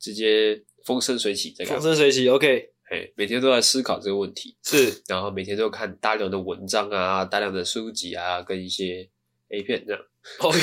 [0.00, 1.70] 直接风生水起，这个。
[1.70, 9.08] 风生水起，OK，哎，每天都在思考这个问题，是，然后每天都看大量的文章啊，大量的书籍啊，跟一些
[9.50, 10.02] A 片这样
[10.40, 10.58] ，OK，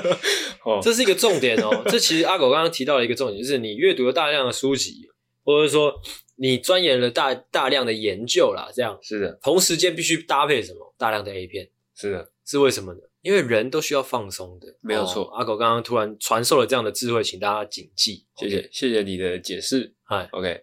[0.64, 5.08] 哦，这是一个重点哦，这其实阿狗刚刚提到了一个重点，就是你阅读了大量的书籍，
[5.44, 5.94] 或者说。
[6.40, 9.36] 你钻研了大大量的研究啦，这样是的。
[9.42, 10.94] 同时间必须搭配什么？
[10.96, 12.30] 大量的 A 片，是的。
[12.46, 13.00] 是为什么呢？
[13.22, 15.24] 因为人都需要放松的，没有错。
[15.24, 18.24] 哦、阿狗刚刚突然传授了这样的智慧，请大家谨记。
[18.36, 19.92] 谢谢.谢谢你的解释。
[20.04, 20.60] 嗨，OK，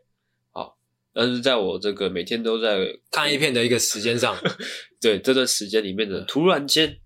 [0.54, 0.78] 好。
[1.14, 4.34] 但是在我这个每天都在看 A 片的一个时间上，
[5.02, 6.98] 对这段时间里面的，突然间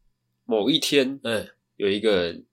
[0.49, 2.45] 某一天，嗯，有一个人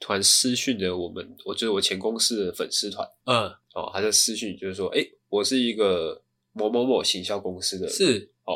[0.00, 5.10] 突然私讯的我们，我就是我前公司的粉丝团，嗯，哦，他在私讯就是说，哎、欸。
[5.34, 8.54] 我是一个某某某行销公司的，是哦。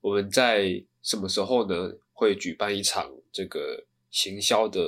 [0.00, 1.92] 我们在什么时候呢？
[2.12, 4.80] 会举办一场这个行销的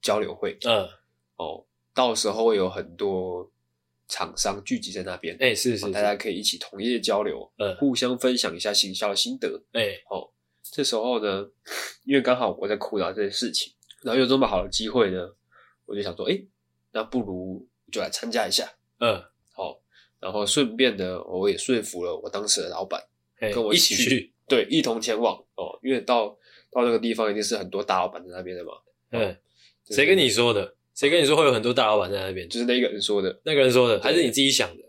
[0.00, 0.56] 交流会。
[0.62, 0.88] 嗯，
[1.36, 3.52] 哦，到时候会有很多
[4.08, 5.34] 厂商聚集在那边。
[5.34, 9.62] 哎、欸，是是，是，大家可以一起同业交流，嗯，互相分享一下行销的心得。
[9.72, 10.30] 哎、欸，哦，
[10.72, 11.46] 这时候呢，
[12.04, 15.28] 因为刚好我在苦恼这件事情，然后有这么好的机会呢，
[15.86, 16.48] 我就想说，哎、欸，
[16.92, 18.70] 那不如就来参加一下。
[18.98, 19.78] 嗯，好、哦，
[20.20, 23.02] 然后顺便呢，我也说服了我当时的老板。
[23.40, 26.28] 跟我一起去，对，一同前往哦，因为到
[26.70, 28.72] 到那个地方一定是很多大老板在那边的嘛。
[29.12, 29.34] 嗯，
[29.88, 30.76] 谁跟你说的？
[30.94, 32.46] 谁跟你说会有很多大老板在那边？
[32.50, 34.82] 就是那个人说的，那个人说的，还是你自己想的？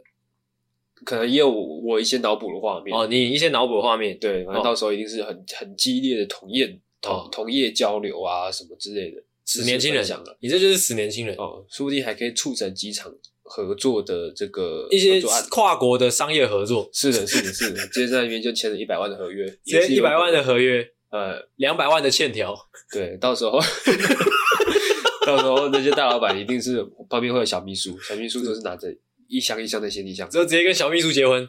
[1.05, 2.95] 可能也有我一些脑补的画面。
[2.95, 9.21] 哦，你一些脑补的画面，对，反正到时候一定是很很激烈的同业同同业交流啊什么之类的。
[9.45, 13.13] 死年轻人讲的，你这就是死年轻人哦，说不定还可以促成几场。
[13.43, 22.55] 合作的这个一些跨国的商业合作，是的，是的，是的，直接在那边就签了一百万的合约，直接一百万的合约，呃，两百万的欠条，
[22.93, 23.59] 对，到时候，
[25.27, 28.87] 到时候那些大老板一定是旁边会有小秘书，小秘书都是拿着
[29.31, 31.47] 一箱一箱的行李箱，之后直接跟小秘书结婚，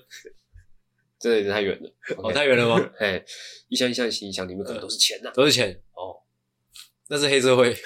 [1.18, 2.90] 这有点太远了，哦，太远了吗？
[3.00, 3.22] 哎，
[3.68, 5.82] 一箱一箱的行李箱里面可能都是钱呐，都是钱。
[5.94, 6.22] 哦，
[7.10, 7.74] 那是黑社会，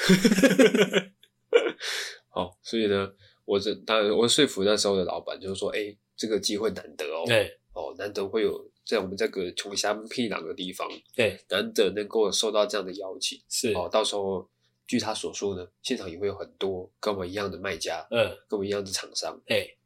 [2.29, 3.11] 好，所以呢。
[3.47, 13.73] 我这当然，我说服那时候的老板，就是说，哎、欸，这个机会难得哦，对，哦，难得会有在我们这个穷乡僻壤的地方，对，难得能够受到这样的邀请，是。
[13.73, 14.51] 哦，到时候
[14.85, 19.79] 据他所说呢，现场也会有很多跟我一样的卖家，嗯，跟我一样的厂商，哎、欸，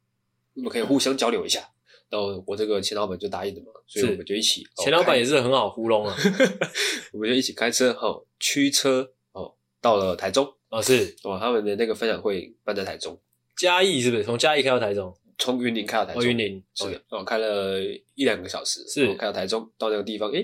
[0.55, 1.67] 我们可以互相交流一下。
[2.09, 6.13] 然后我这个钱老板就答应了嘛，所以我们就一起，钱老板也是很好糊弄啊，
[7.13, 13.17] 我们就一起开车哈，驱车哦，到了台中，哦是，哦，他们的那个分享会办在台中。
[13.55, 15.17] 嘉义是不是从嘉义开到台中？
[15.37, 16.21] 从云林开到台中。
[16.21, 17.79] 哦，云林是的，哦，开了
[18.15, 20.43] 一两个小时，是开到台中，到那个地方，诶，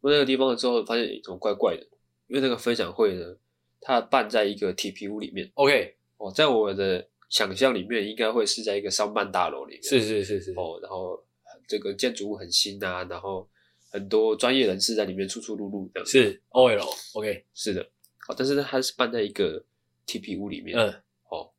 [0.00, 1.82] 到那个地方了之后，发现怎么怪怪的？
[2.28, 3.36] 因为那个分享会呢，
[3.82, 5.52] 它办在一个铁皮屋里面。
[5.56, 9.82] OK，哦，在我的想象里面，应该会是在一个商办大楼里面。
[9.82, 10.52] 是是是是。
[10.52, 11.18] 哦，然后
[11.66, 13.48] 这个建筑物很新啊，然后
[13.90, 16.04] 很多专业人士在里面出出入入的。
[16.04, 17.82] 是 OL，OK，是的。
[18.28, 19.64] 好，但是呢，它是办在一个
[20.06, 20.78] TP 屋里面。
[20.78, 20.92] 嗯。
[21.30, 21.50] 哦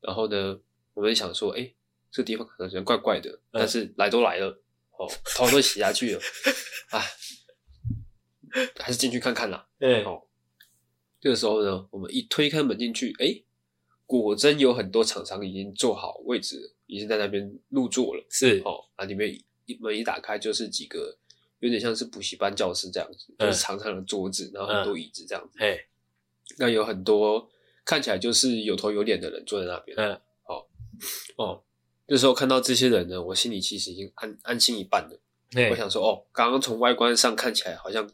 [0.00, 0.60] 然后呢，
[0.94, 1.74] 我们想说，哎，
[2.12, 4.46] 这个地方可能怪怪的，嗯、但是来都来了，
[4.92, 6.20] 哦，头都洗下去了，
[6.94, 7.02] 啊，
[8.78, 9.66] 还是进去看看啦。
[9.80, 10.22] 嗯，哦，
[11.20, 13.42] 这个时候呢，我们一推开门进去，哎，
[14.06, 18.26] 果真有很多厂商已经坐好位置，已经在那边入座了。
[18.30, 19.28] 是，哦，啊，里面
[19.66, 21.18] 一门一打开，就是几个
[21.58, 25.58] 有点像是补习班教室这样子，嗯、就是长长的桌子，然后很多椅子这样子。
[25.58, 25.80] 哎、嗯，
[26.58, 27.50] 那有很多。
[27.88, 29.96] 看起来就是有头有脸的人坐在那边。
[29.96, 30.68] 嗯，好，
[31.36, 31.62] 哦，
[32.08, 35.20] 这时候看到这些人呢，我心里其实已经安安心一半了。
[35.70, 38.04] 我想说，哦，刚刚从外观上看起来好像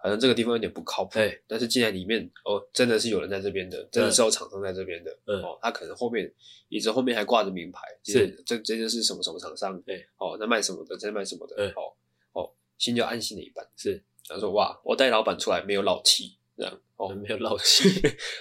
[0.00, 1.14] 好像这个地方有点不靠谱。
[1.14, 5.10] 对，但是进来里面，哦，真的是有人在这边的，真的是有厂商在这边的。
[5.26, 6.32] 嗯，哦，他可能后面
[6.68, 9.80] 椅子后面还挂着名牌，是这这就是什么什么厂商。
[9.82, 11.56] 对，哦，在卖什么的，在卖什么的。
[11.58, 11.92] 嗯，哦
[12.32, 13.66] 哦，心就安心了一半。
[13.76, 16.36] 是，他说，哇，我带老板出来没有老气。
[16.56, 17.88] 这样哦， 没有漏气，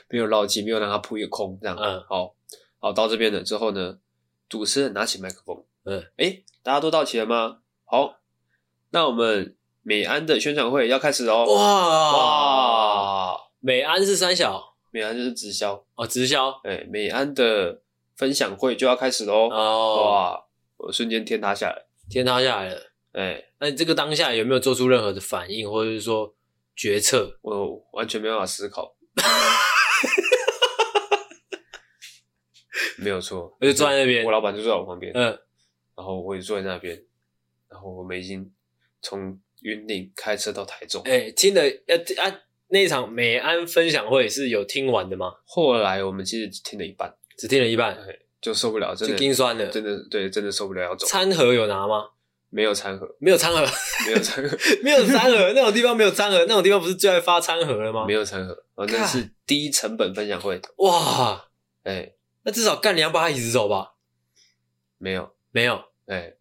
[0.09, 1.77] 没有漏气，没有让他扑一个空，这样。
[1.77, 2.35] 嗯，好，
[2.79, 3.99] 好，到这边了之后呢，
[4.49, 7.61] 主持人拿起麦克风，嗯，诶，大家都到齐了吗？
[7.85, 8.19] 好，
[8.89, 9.55] 那我们
[9.87, 11.45] 美安的宣传会要开始哦。
[11.45, 15.81] 哇哇，美安是三小，美安就是直销。
[15.95, 17.81] 哦，直销，诶，美安的
[18.17, 19.47] 分享会就要开始喽。
[19.49, 20.45] 哦，哇，
[20.75, 22.81] 我瞬间天塌下来，天塌下来了。
[23.13, 26.33] 诶，那你这个当下有没有做出任何的反应，或者是说？
[26.75, 28.95] 决策，我完全没办法思考，
[32.99, 35.23] 没有错，我就坐在那边，我老板就坐在我旁边，嗯，
[35.95, 37.03] 然后我也坐在那边，
[37.67, 38.53] 然后我们已经
[39.01, 42.39] 从云林开车到台中，哎、欸，听了呃啊，
[42.69, 45.33] 那一场美安分享会是有听完的吗？
[45.45, 47.97] 后来我们其实只听了一半，只听了一半，
[48.41, 51.07] 就受不了，真的就心酸了，真的对，真的受不了要走。
[51.07, 52.09] 餐盒有拿吗？
[52.49, 53.59] 没有餐盒，没有餐盒，
[54.05, 58.05] 没有餐盒， 没有餐盒，那种地方没有餐盒，那种地方不是最爱发餐盒了吗？
[58.05, 60.61] 没有餐盒，哦，那是低成本分享会。
[60.77, 61.49] 哇，
[61.83, 63.95] 哎、欸，那至少干两把椅子走吧？
[64.97, 66.37] 没有，没有，哎、欸，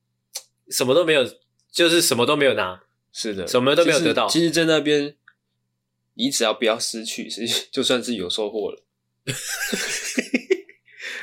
[0.71, 1.25] 什么都没有，
[1.73, 2.83] 就是什么都没有拿。
[3.19, 4.29] 是的，什么都没有得到。
[4.29, 5.15] 其实，在那边，
[6.15, 8.83] 你只要不要失去，其实就算是有收获了。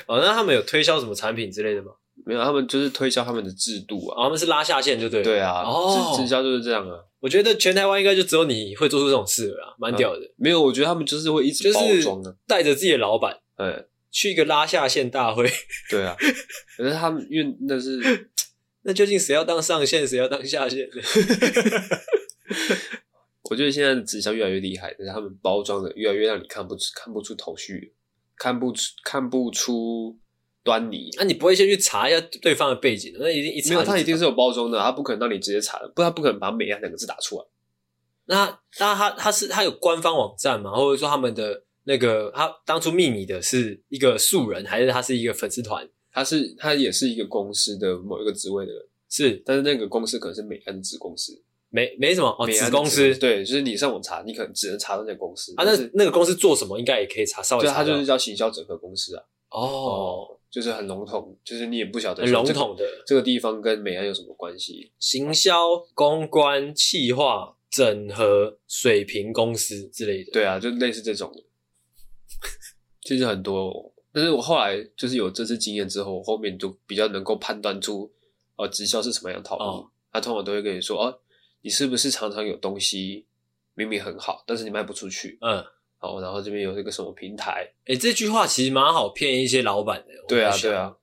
[0.07, 1.91] 哦，那他们有推销什么产品之类的吗？
[2.25, 5.23] 没有，他们就是推销他们的制度啊，哦、他们是拉下线就对了。
[5.23, 6.97] 对啊，哦，直销就是这样啊。
[7.19, 10.29] 我觉得全台湾应该就只有你会做出这种事了，蛮屌的、啊。
[10.37, 15.47] 没有，我觉得他们就是会一直包装啊，带着自己的老板，嗯，去一个拉下线大会。
[15.91, 16.15] 对啊，
[16.75, 17.99] 可是他们因为那是，
[18.83, 20.87] 那究竟谁要当上线，谁要当下线？
[23.49, 27.93] 我觉得现在的直销越来越厉害，但是他们包装的越来越让你看不出看不出头绪，
[28.35, 30.17] 看不出看不出
[30.63, 31.09] 端倪。
[31.17, 33.13] 那、啊、你不会先去查一下对方的背景？
[33.19, 37.45] 那一定一查没有，他一定是有包装的，他不可能让你直接查的，不，他不可能把“美亚”两个字打出来。
[38.25, 40.71] 那那他他是他有官方网站吗？
[40.71, 45.87] 或者说他们的那个他当初秘密的是一个素人，还是他是一个粉丝团？
[46.13, 51.41] 他是他也是一个公司的某一个职位的人，是，但是那个公司可能是美安子公司。
[51.69, 55.51] 没没什么哦，子公司对，就是你上网查，你可能只能查到那个公司。
[55.57, 57.71] 啊，那那个公司做什么，应该也可以查，稍微查。
[57.71, 59.23] 对，它就是叫行销整合公司啊。
[59.49, 64.91] 哦，就是很笼统，就是你也不晓得很笼统的这个地方跟美安有什么关系？
[64.99, 65.55] 行销、
[65.95, 70.31] 公关、企划、整合、水平公司之类的。
[70.31, 71.43] 对啊，就类似这种的。
[73.01, 78.11] 其实很多，但是我后来就是有这次经验之后，我后面就比较能够判断出，
[78.55, 79.63] 呃，直销是什么样套路。
[79.63, 81.19] 哦、他通常都会跟你说，哦。
[81.65, 83.25] 你是不是常常有东西
[83.73, 85.37] 明明很好，但是你卖不出去？
[85.39, 85.63] 嗯，
[85.97, 87.65] 好，然后这边有一个什么平台？
[87.85, 90.13] 哎、欸、这句话其实蛮好骗一些老板的。
[90.27, 90.93] 对啊，对啊。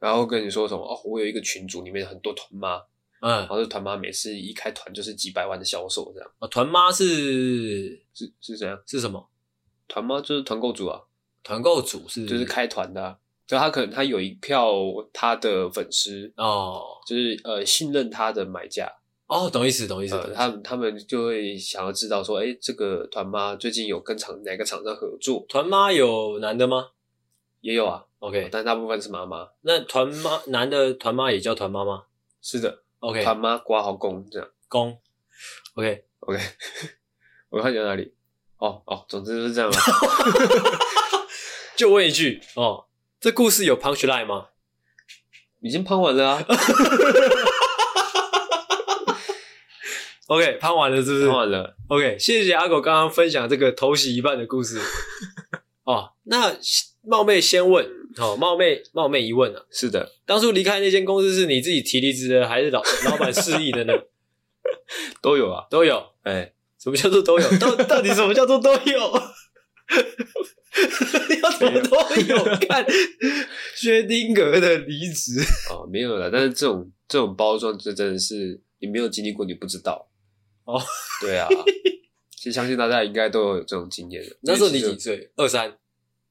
[0.00, 0.82] 然后跟你说什么？
[0.82, 2.82] 哦，我有一个群组，里面很多团妈，
[3.20, 6.28] 嗯，然后这团妈每次一开团就是几百万的销售，这样。
[6.40, 8.76] 啊，团妈是是是怎样？
[8.86, 9.24] 是什么？
[9.86, 11.00] 团妈就是团购组啊，
[11.42, 13.16] 团购组是就是开团的、啊，
[13.46, 14.72] 就他可能他有一票
[15.12, 18.90] 他的粉丝哦，就是呃信任他的买家。
[19.26, 20.16] 哦，懂意思，懂意思。
[20.16, 25.44] 呃、他们他们就会想要知道说，哎，这个团妈最近有跟厂哪个厂商合作？
[25.48, 26.88] 团妈有男的吗？
[27.60, 28.04] 也有啊。
[28.20, 29.46] OK，但大部分是妈妈。
[29.60, 32.04] 那团妈男的团妈也叫团妈吗？
[32.40, 32.82] 是的。
[33.00, 34.48] OK，团妈括号公这样。
[34.66, 34.98] 公。
[35.74, 36.38] OK OK，
[37.50, 38.12] 我看你在哪里？
[38.56, 39.76] 哦哦，总之就是这样嘛。
[41.78, 42.86] 就问一句哦，
[43.20, 44.48] 这故事有 punchline 吗？
[45.60, 46.44] 已经喷完了啊。
[50.26, 51.28] OK，拍完了是不是？
[51.28, 51.76] 拍完了。
[51.86, 54.80] OK，谢谢阿狗刚刚分享这个头洗一半的故事。
[55.86, 56.56] 哦，那
[57.02, 63.94] 冒昧先问，哦，冒昧冒昧一问啊，是的，当初离开那间公司是你自己提离职的，还是老 老板示意的呢？
[65.22, 65.96] 都有啊，都有。
[66.24, 66.52] 哎、欸，
[66.82, 67.48] 什么叫做都有？
[67.58, 69.22] 到到底什么叫做都有？
[71.42, 72.44] 要怎么都有？
[72.68, 72.84] 看
[73.74, 76.30] 薛丁格的离职哦，没有了。
[76.30, 80.08] 但是这种这种包装，这真的是你没有经历过，你不知道。
[80.64, 80.80] 哦，
[81.20, 81.48] 对啊，
[82.36, 84.36] 其实相信大家应该都有这种经验的。
[84.42, 85.30] 那时候你几岁？
[85.36, 85.76] 二三、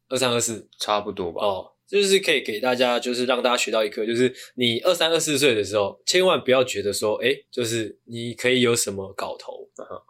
[0.10, 1.44] 二三、二四，差不多吧。
[1.44, 9.68] 哦，就是可以给大家，就是让大家学到一课，就是你二三、二四岁的时候，千万不要觉得说，哎，就是你可以有什么搞头。
[9.78, 10.02] 啊、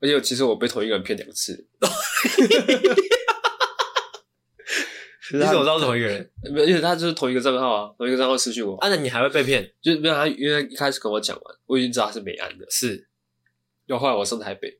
[0.00, 1.66] 而且其实我被同一个人骗两次。
[5.32, 6.30] 你怎么知道是同一个人？
[6.52, 8.76] 没有，因为他就是同一个账号啊，同一个账号私讯我。
[8.76, 9.70] 啊，那你还会被骗？
[9.80, 13.08] 就是没有他，因为一开始跟我讲完，我已经知道他是美安的，是。
[13.86, 14.78] 然后后来我上台北，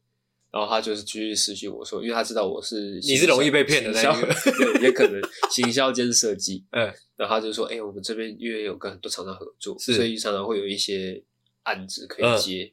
[0.53, 4.26] 然后他就是继续私讯我说，因为他知道我是你是容易被骗的那个，
[4.57, 5.20] 对，也可能
[5.51, 11.22] 行销兼设计， 嗯，然后他就说，哎、欸，我们这边因为有跟很多厂商合作，所以常常会有一些
[11.64, 12.72] 案子可以接，嗯、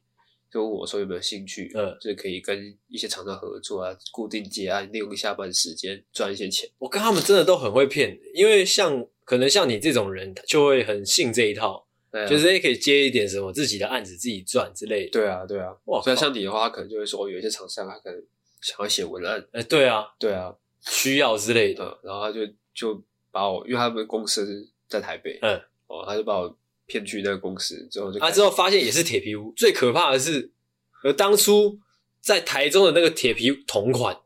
[0.52, 6.70] 就问我说有没有兴趣，嗯，就是可以跟一些厂商合作啊，固定接案，利用下班时间赚一些钱。
[6.78, 11.86] 我跟他们真的都很会骗，因为像可能像你这种人，就会很信这一套。
[12.10, 15.12] 对啊、就是也可以接一点什么自己的案子自己赚之类的。
[15.12, 15.76] 对啊，对啊。
[15.88, 18.24] 哇，所以像你的话，他可能就会说，有一些厂商他可能
[18.62, 19.38] 想要写文案。
[19.52, 21.84] 哎、欸，对啊，对啊，需要之类的。
[21.84, 22.40] 嗯、然后他就
[22.74, 26.58] 就把我，因为他们公司在台北，嗯，哦，他就把我
[26.88, 29.54] 骗去那个公司之后就，他、啊、之后发现也是铁皮屋。
[29.56, 30.52] 最可怕的是，
[30.92, 31.78] 和当初
[32.20, 34.18] 在台中的那个铁皮同款。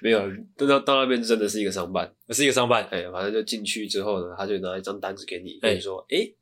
[0.00, 0.20] 没有，
[0.56, 2.86] 到到到那边真的是一个商办，是一个商办。
[2.90, 6.36] 哎，反正就进去之后呢，他就拿一张单子给你，跟你说，哎、欸，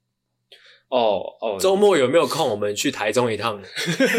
[0.89, 2.51] 哦哦，周末有没有空？
[2.51, 3.59] 我们去台中一趟。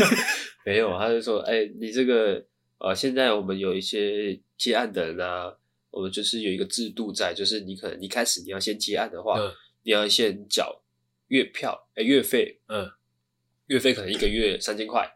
[0.65, 2.43] 没有，他就说，哎、欸，你这个
[2.79, 5.53] 呃，现在我们有一些接案的人啊，
[5.97, 9.51] 我们就是有一个制度在，就是你可能一开始你要先接案的话，嗯、
[9.83, 10.83] 你要先缴
[11.27, 12.89] 月票，哎、欸，月费，嗯，
[13.65, 15.09] 月费可能一个月三千块，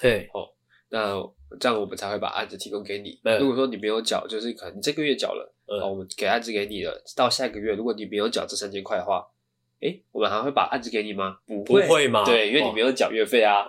[0.00, 0.54] 对，哦，
[0.88, 1.36] 那。
[1.60, 3.20] 这样我们才会把案子提供给你。
[3.38, 7.00] 如果说你没有缴，就是可能你这个月缴了，嗯，我们给案子给你了。
[7.14, 9.24] 到下个月，如果你没有缴这三千块的话，
[9.78, 11.38] 诶，我们还会把案子给你吗？
[11.46, 12.24] 不会，不会吗？
[12.24, 13.64] 对，因为你没有缴月费啊。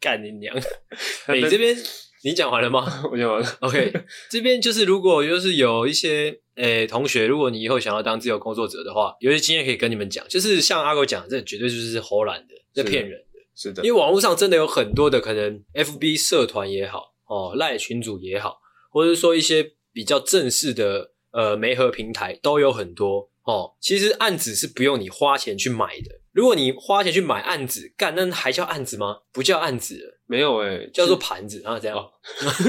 [0.00, 0.54] 干、哦、 你娘！
[1.32, 1.76] 你这边
[2.22, 2.86] 你讲完了吗？
[3.10, 3.56] 我讲完了。
[3.60, 3.92] OK，
[4.30, 13.26] 这边就是如果就是有一些诶同学，如果你以后想要当自由工作者的话，有些经验可以跟你们讲，就是像阿狗讲，这绝对就是唬烂的，这骗人的。
[13.56, 18.58] 是的，因为网络上真的有很多的可能，FB 社团也好，哦，赖群组也好，
[18.90, 23.74] 或者说一些比较正式的呃媒合平台都有很多哦。
[23.80, 29.22] 其实案子是不用你花钱去买的，如果你花钱去买案子，干那还叫案子吗？
[29.32, 31.96] 不叫案子了，没有诶、欸、叫做盘子啊，这样。
[31.96, 32.12] 哦、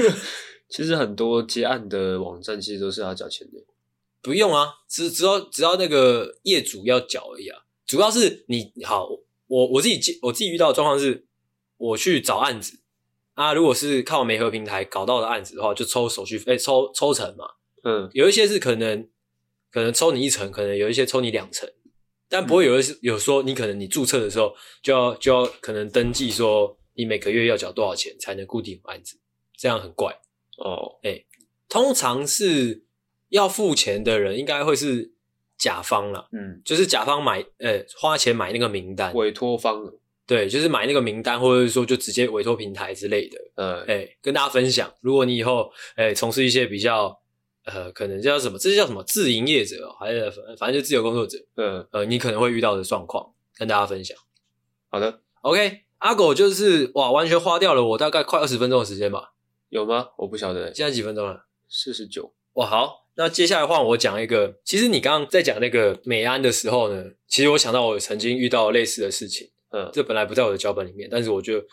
[0.68, 3.58] 其实很多接案的网站其实都是要缴钱的，
[4.20, 7.60] 不用啊，只只要只要那个业主要缴而已啊。
[7.86, 9.08] 主要是你好，
[9.46, 11.26] 我我自己接我自己遇到的状况是，
[11.76, 12.80] 我去找案子
[13.34, 17.44] 啊，如果是靠媒合平台搞到的案子的话，就抽手续费、欸，抽抽成嘛。
[17.84, 19.08] 嗯，有一些是可能
[19.70, 21.68] 可能抽你一成，可能有一些抽你两成。
[22.32, 29.18] 但不会有的有说你可能你注册的时候就要就要可能登记说你每个月要缴多少钱才能固定案子，
[29.54, 30.18] 这样很怪。
[30.56, 30.98] 哦。
[31.02, 31.26] 哎、欸，
[31.68, 32.84] 通常是
[33.28, 35.12] 要付钱的人应该会是
[35.58, 39.92] 甲方啦，嗯，就是甲方买呃、欸、花钱买那个名单，委托方，
[40.26, 47.21] 对，就是买那个名单或者是说就直接委托平台之类的，嗯，哎、欸，跟大家分享，如果你以后哎从事一些比较。
[47.64, 48.58] 呃，可能叫什么？
[48.58, 49.02] 这是叫什么？
[49.04, 51.38] 自营业者，还是反正就自由工作者。
[51.56, 54.16] 嗯，呃，你可能会遇到的状况，跟大家分享。
[54.88, 55.82] 好的，OK。
[55.98, 59.34] 阿狗就是哇，完全花掉了我大概快二十分钟的时间吧？
[59.68, 60.08] 有吗？
[60.16, 60.74] 我不晓得。
[60.74, 61.44] 现在几分钟了？
[61.68, 62.34] 四十九。
[62.54, 64.58] 哇，好，那接下来换我讲一个。
[64.64, 69.48] 其实你刚刚在讲那个美安的时候呢，其实我想到我曾经遇到类似的事情。
[69.70, 71.64] 嗯，这本来不在我的脚本里面，但是我就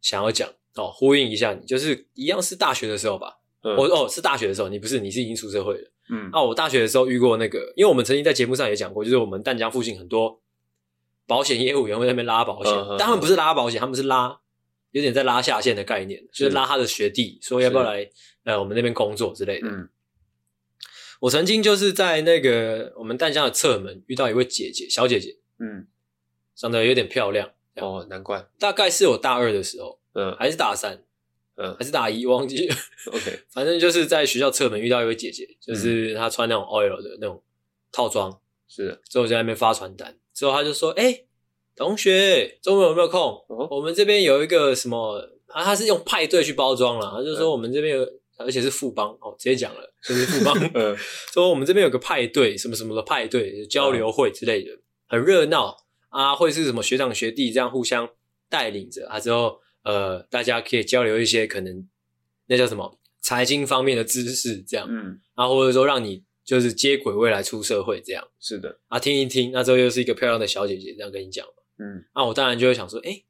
[0.00, 3.40] 想要讲哦，呼应一下你，就是一样是大学的时候吧。
[3.62, 5.90] 嗯、我哦是大学的时候，你不是，你是已经出社会了。
[6.10, 10.40] 嗯，那、啊、我大学的时候遇过那个，因为我们曾经在节目上也讲过，就是我们淡江附近很多
[11.26, 14.40] 保险业务员会在那边拉保险，但、嗯、他们不是拉保险，他们是拉
[14.90, 18.08] 有点在拉下线的概念，是就是拉他的学弟，说要不要来
[18.44, 19.68] 呃我们那边工作之类的。
[19.68, 19.88] 嗯，
[21.20, 25.86] 我曾经就是在那个我们淡江的侧门遇到一位姐姐，小姐姐，嗯，
[26.56, 27.50] 长得有点漂亮。
[27.76, 31.04] 哦，难怪，大概是我大二的时候，嗯，还是大三。
[31.56, 32.74] 嗯，还是大一忘记了。
[33.12, 37.42] OK， 反正就是在学校侧门遇到一位姐姐，就是她穿那种 OL 的那种
[37.92, 39.00] 套装，是的。
[39.08, 41.26] 之后在那边发传单，之后她就说：“哎、欸，
[41.76, 43.20] 同学，周末有没有空？
[43.48, 45.62] 哦、我们这边有一个什么啊？
[45.62, 47.12] 他是用派对去包装了。
[47.14, 50.56] 他就说我们这边有，嗯、而且是富邦哦，直接讲了，就是富邦。
[50.74, 50.96] 嗯，
[51.32, 55.76] 说我们这边有个派对，什么什么的派对，交流会之类的，嗯、很热闹
[56.08, 58.08] 啊，会是什么学长学弟这样互相
[58.48, 61.88] 带领着啊，之后。”呃，大家可以交流一些可能
[62.46, 62.98] 那叫什么？
[63.20, 71.46] 财经方面的知识，这样，嗯，然后或者说让你就是接轨未来出社会这样，是的，啊，听一听，那之后又是一个漂亮的小姐姐这样跟你讲，
[71.78, 73.24] 嗯，那我当然就会想说，诶，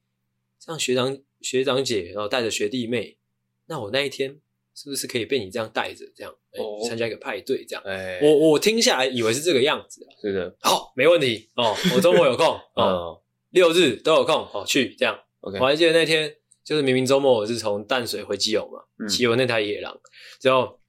[0.59, 3.18] 这样学长学长姐然后带着学弟妹，
[3.66, 4.40] 那我那一天
[4.74, 16.34] 是不是可以被你这样带着这样，哦，参加一个派对这样，哎，我我听下来以为是这个样子，是的，好，没问题哦，我周末有空 哦，六日都有空，哦，去这样，OK，我还记得那天。
[16.64, 19.98] 就是明明周末我是从淡水回基隆嘛，骑、嗯、我那台野狼，
[20.38, 20.80] 之后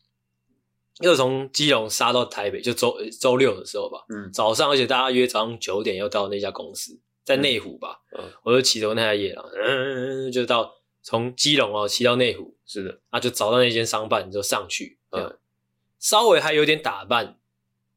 [1.00, 15.38] 又从基隆杀到台北，就周周六的时候吧，嗯，早上，而且大家约早上九点要到那家公司，在内湖吧，嗯，我就骑着那台野狼，嗯，就到从基隆哦骑到内湖，是的，啊，就找到那间商办就上去，嗯，
[16.00, 17.40] 稍微还有点打扮，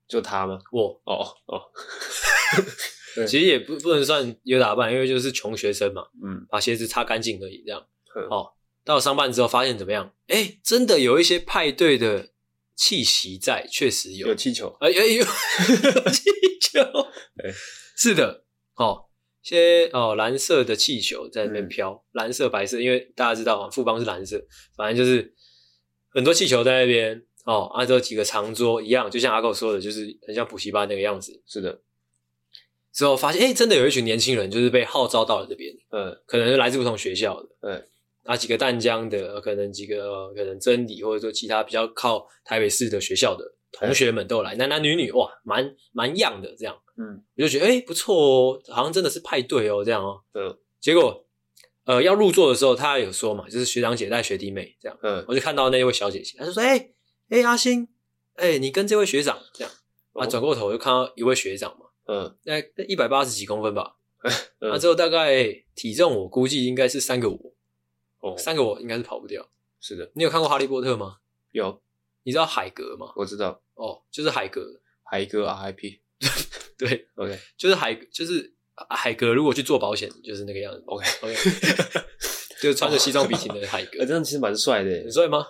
[0.08, 0.60] 就他吗？
[0.72, 1.62] 我，哦哦。
[3.24, 7.86] 其实也不不能算有打扮，因为就是穷学生嘛，嗯，把鞋子擦干净而已，这样。
[8.16, 8.52] 嗯、哦，
[8.84, 10.12] 到了商办之后发现怎么样？
[10.26, 12.30] 哎，真的有一些派对的
[12.74, 14.26] 气息在，确实有。
[14.26, 15.24] 有气球，哎哎 有
[16.10, 16.82] 气球，
[17.36, 17.52] 对，
[17.96, 18.44] 是的，
[18.74, 19.04] 哦，
[19.42, 24.44] 些哦蓝色的气球在那边飘，嗯、蓝色白色，因为大家知道啊，富邦是蓝色，
[24.76, 25.32] 反正就是
[26.10, 27.22] 很多气球在那边。
[27.46, 31.40] 哦，按、啊、照几个长桌一样，就像阿狗说的，就是很像补习班那个样子。
[31.46, 31.80] 是的。
[32.96, 35.70] 之后发现，哎、欸，真的有一群年轻人，就是被号召到了这边。
[35.90, 37.48] 嗯，可能是来自不同学校的。
[37.60, 37.86] 嗯，
[38.24, 46.74] 啊，几个淡江的，可能几个可能真理，或者说其他比较靠台北市的学校的同学们都来，男男女女，哇，蛮蛮样的这样。
[46.96, 50.22] 嗯，我就觉得，哎、欸，不错哦，好像真的是派对哦，这样哦。
[50.32, 51.26] 嗯，结果，
[51.84, 54.98] 呃，要入座的时候，他有说嘛，就是学长姐带学弟妹这样。
[55.02, 56.94] 嗯，我就看到那位小姐姐，她就说，哎、欸，
[57.28, 57.86] 哎、欸，阿星，
[58.36, 59.70] 哎、欸，你跟这位学长这样。
[60.14, 61.85] 啊，转过头就看到一位学长嘛。
[62.06, 63.96] 嗯，那一百八十几公分吧，
[64.60, 65.44] 那、之后大概
[65.74, 67.52] 体重我估计应该是三个我，
[68.20, 69.48] 哦，三个我应该是跑不掉。
[69.80, 71.18] 是的，你有看过哈利波特吗？
[71.52, 71.80] 有，
[72.22, 73.12] 你知道海格吗？
[73.16, 76.00] 我知道，哦，就是海格，海格 RIP，
[76.78, 78.52] 对， OK，就是海，就是
[78.90, 79.34] 海格。
[79.34, 82.04] 如果去做保险，就是那个样子，OK，OK，、okay.
[82.60, 85.46] 就是穿着西装笔挺的海格，这样其实蛮帅的，很帅吗？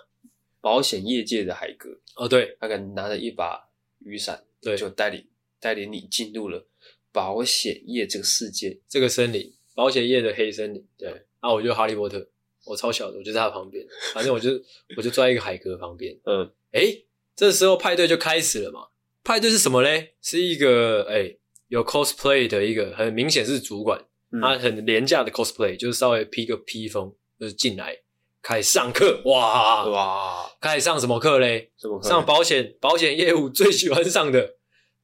[0.61, 3.69] 保险业界的海格，哦，对，他可能拿着一把
[4.01, 5.27] 雨伞，对，就带领。
[5.67, 6.65] 带领你进入了
[7.11, 10.87] 保险业这个世界，这个森林，保险业的黑森林。
[10.97, 12.25] 对，啊，我就哈利波特，
[12.65, 14.51] 我超小的，我就在他旁边，反正我就
[14.97, 16.17] 我就坐在一个海格旁边。
[16.23, 18.87] 嗯，诶、欸，这时候派对就开始了嘛。
[19.25, 20.15] 派对是什么嘞？
[20.23, 24.01] 是一个诶、欸，有 cosplay 的一个，很明显是主管，
[24.31, 27.99] 嗯、他很廉价的 cosplay，就是稍微披个披风，就是进来
[28.41, 31.73] 开始上课，哇哇，开始上什么课嘞？
[31.77, 32.09] 什么课？
[32.09, 34.56] 上保险保险业务最喜欢上的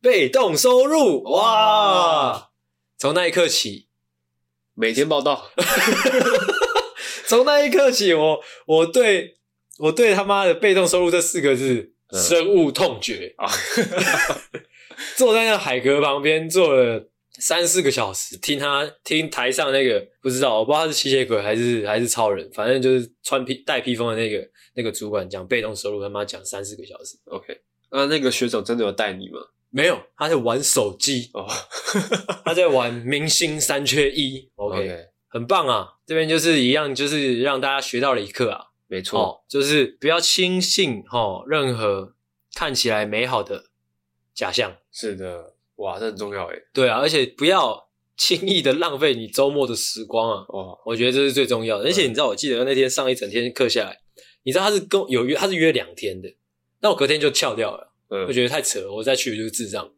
[0.03, 2.51] 被动收入，哇！
[2.99, 3.87] 从那一刻起，
[4.75, 5.53] 每天报到。
[7.29, 9.39] 从那一刻起，我我对
[9.79, 13.49] 我对他妈的被动收入这四个字深恶痛绝啊！
[15.17, 27.17] 坐在那海格旁边坐了三四个小时，听他听台上那个不知道，我不知道他是吸血鬼还是还是超人，反正就是穿披带披风的那个那个主管讲被动收入，他妈讲三四个小时。
[27.27, 27.57] OK，
[27.91, 29.39] 那那个学长真的有带你吗？
[29.73, 31.49] 没有，他在玩手机哦，
[32.45, 34.49] 他在玩明星三缺一。
[34.55, 35.09] OK。
[35.29, 35.95] 很棒啊！
[36.05, 38.67] 这边就是一样，就是让大家学到了一课啊。
[38.87, 42.13] 没错，哦，就是不要轻信哈任何
[42.55, 43.65] 看起来美好的
[44.35, 44.77] 假象。
[44.93, 46.65] 是的，哇，这很重要诶。
[46.75, 50.45] 对啊，而且不要轻易的浪费你周末的时光啊。
[50.51, 51.87] 哦，我觉得这是最重要的。
[51.87, 54.01] 而且你知道，我记得那天上一整天课下来，
[54.43, 56.29] 你知道他是跟有约，他是约两天的，
[56.83, 57.92] 那我隔天就翘掉了。
[58.13, 59.91] 嗯，我觉得太扯了，我再去就是智障。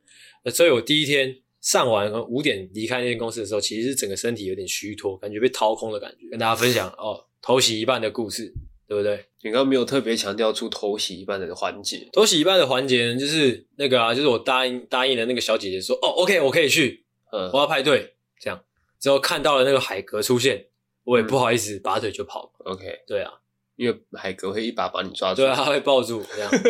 [0.47, 1.37] 所以我第一天。
[1.65, 6.29] 上完五点离开那间公司的时候，其实是整个身体有点虚脱，感觉被掏空的感觉。
[6.29, 8.53] 跟大家分享哦，偷袭一半的故事，
[8.87, 9.25] 对不对？
[9.41, 12.07] 你刚刚没有特别强调出偷袭一半的环节。
[12.12, 18.62] 偷袭一半的环节呢，就是那个啊，就是我答应答应了那个小姐姐说，哦，OK，我可以去，嗯，我要派对，这样
[19.01, 20.67] 之后看到了那个海格出现，
[21.05, 22.53] 我也不好意思拔腿就跑。
[22.59, 23.33] OK，对啊，
[23.77, 26.51] 因为海格会一把把你抓住，对啊，他会抱住这样。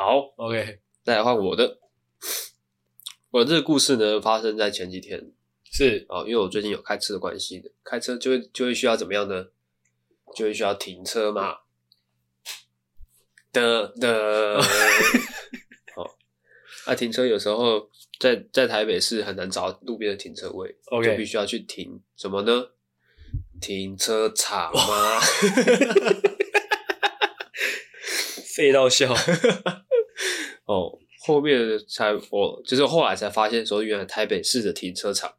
[0.00, 1.80] 好，OK，再来换我的。
[3.30, 5.32] 我这个故事呢，发生在前几天，
[5.64, 9.46] 是啊，因为我最近有开车的关系的，开车就会就会需要怎么样呢？
[10.36, 11.56] 就会需要停车嘛。
[13.52, 14.62] 的的，
[15.96, 16.16] 好，
[16.86, 17.90] 那停车有时候
[18.20, 22.70] 在在台北市很难找路边的停车位，OK，就必须要去停什么呢？
[23.60, 25.18] 停车场吗？
[28.54, 29.14] 废到笑，
[30.66, 30.98] 哦。
[31.20, 31.58] 后面
[31.88, 35.34] 才我就是后来才发现说，原来台北市的停车场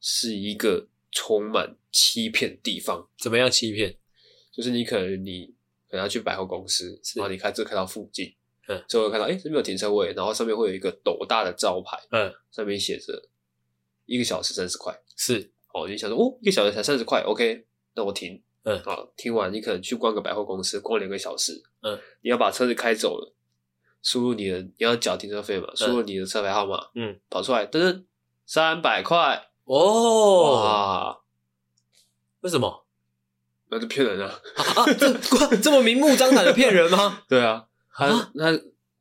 [0.00, 3.06] 是一个充满欺骗的地方。
[3.18, 3.94] 怎么样欺骗？
[4.50, 5.54] 就是你可能你
[5.90, 8.34] 可能要去百货公司，然后你开车开到附近，
[8.68, 13.28] 嗯，最后看到哎这边有停车位，然后上面会有一个斗大的招牌，嗯，上面写着
[14.06, 23.34] 一个小时三十块，是哦，你想说哦一个小时才三十块，OK，那我停，嗯，好，停完你可能去逛个百货公司，逛两个小时，嗯，你要把车子开走了。
[24.02, 25.68] 输入你的，你要缴停车费嘛？
[25.74, 28.04] 输入你的车牌号码，嗯，跑出来，噔噔，
[28.44, 30.62] 三百块哦！
[30.62, 31.20] 哇，
[32.40, 32.86] 为什么？
[33.70, 34.28] 那就骗人啊！
[34.56, 37.22] 啊，这这么明目张胆的骗人吗？
[37.28, 38.52] 对啊，他他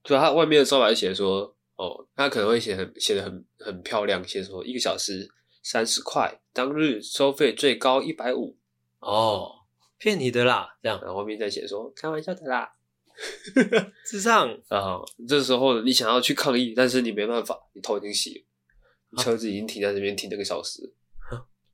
[0.04, 5.30] 就他外面的招牌写说，哦，他可能会写很写的很很漂亮，写说一个小时
[5.62, 8.56] 三十块，当日收费最高一百五。
[9.00, 9.52] 哦，
[9.98, 12.72] 骗你的啦，这样，然后后面再写说开玩笑的啦。
[14.06, 15.00] 智障啊！
[15.28, 18.46] 这时候你想要去抗议，但是你没办法，你头已经洗了，
[19.12, 20.94] 你车子已经停在那边停了个小时。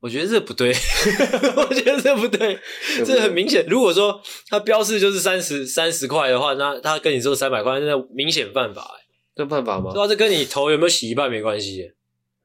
[0.00, 0.68] 我觉得这不对，
[1.56, 2.56] 我觉得这不对，
[3.04, 3.66] 这很明显。
[3.66, 8.88] 如果说他标示就是三十三十块的话，那他跟你说三百块，那明显犯法。
[9.34, 9.92] 这犯法吗？
[9.92, 11.92] 对啊，这跟你头有没有洗一半没关系。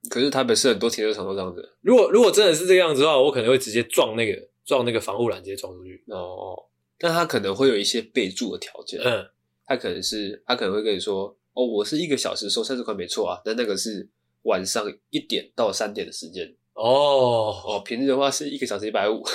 [0.09, 1.77] 可是台北市很多停车场都这样子。
[1.81, 6.03] 如果如果真的是这个样子的话，我可能会直接撞那个撞那个防护栏，直接撞出去。
[6.07, 6.55] 哦。
[7.03, 9.29] 但他可能会有一些备注的条件，嗯，
[9.65, 14.07] 他可能是他可能会跟你说，哦，我是一个小时收三十块没错啊，但那个是
[14.43, 17.61] 晚上一点到三点的时间，哦。
[17.65, 19.21] 哦，平日的话是一个小时一百五，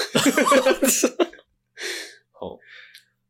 [2.32, 2.58] 好，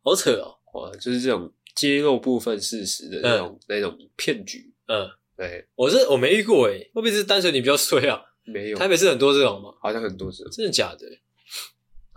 [0.05, 5.05] 好扯哦，哇，就是这种揭露部分事实的那种、嗯、那种骗局，嗯，
[5.36, 8.22] 对，我是我没遇过诶，会不会是单纯你比较衰啊？
[8.45, 9.74] 没有，台北是很多这种吗？
[9.82, 11.05] 好像很多这种，真的假的？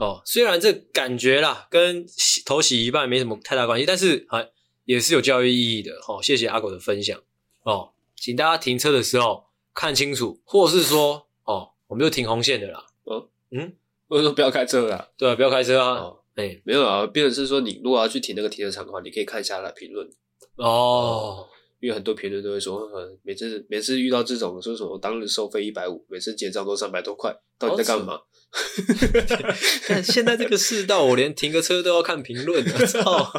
[0.01, 4.49] 哦，虽然这感觉啦，跟洗头洗一半没什么太大关系，但是还
[4.85, 5.91] 也是有教育意义的。
[6.07, 7.21] 哦，谢谢阿狗的分享。
[7.61, 9.45] 哦，请大家停车的时候
[9.75, 12.83] 看清楚，或是说，哦，我们就停红线的啦。
[13.03, 13.71] 哦，嗯，
[14.09, 15.07] 或者说不要开车啦。
[15.15, 15.91] 对啊，不要开车啊。
[15.99, 20.09] 哦，哎、欸，没有啊，变成是说，你如果要去停那个停车场的话，你可以看一下他的评论。
[20.55, 20.65] 哦。
[20.65, 21.47] 哦
[21.79, 28.21] 因为很多评论都会说，呃，每次每次遇到这种说什么当日收费一百五，每次结账都三百多块，到底在干嘛？
[29.87, 33.31] 看现在这个世道，我连停个车都要看评论，我操！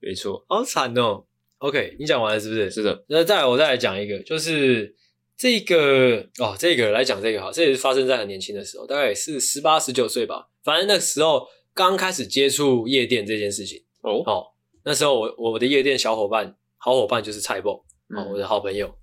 [0.00, 1.24] 没错，好惨哦。
[1.58, 2.70] OK，你讲完了是不是？
[2.70, 3.04] 是的。
[3.08, 4.94] 那再来，我再来讲一个，就是
[5.36, 10.48] 这个哦，这个来讲这个好，这也是发生在很年轻的时候，大概也是十八十九岁吧。
[10.62, 14.46] 反正那时候刚开始接触夜店这件事情哦，哦，
[14.84, 16.56] 那时候我我的夜店小伙伴。
[16.76, 17.80] 好伙伴就是菜脯，
[18.14, 18.94] 哦，我的好朋友。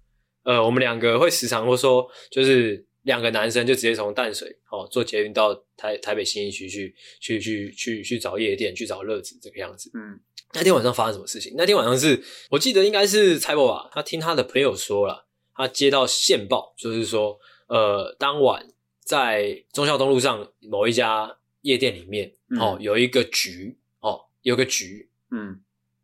[0.43, 9.89] 呃，我们两个会时常会说，就是两个男生就直接从淡水哦坐捷运到台台北新一区去去去去去找夜店，去找乐子这个样子。
[9.93, 10.19] 嗯，
[10.53, 11.53] 那天晚上发生什么事情？
[11.57, 15.25] 那天晚上是我记得应该是蔡伯吧，他听他的朋友说了，
[15.55, 18.67] 他接到线报，就是说，呃，当晚
[19.03, 25.59] 在忠孝东路上某一家夜店里面，嗯、哦，有一个局，哦，有个局，嗯，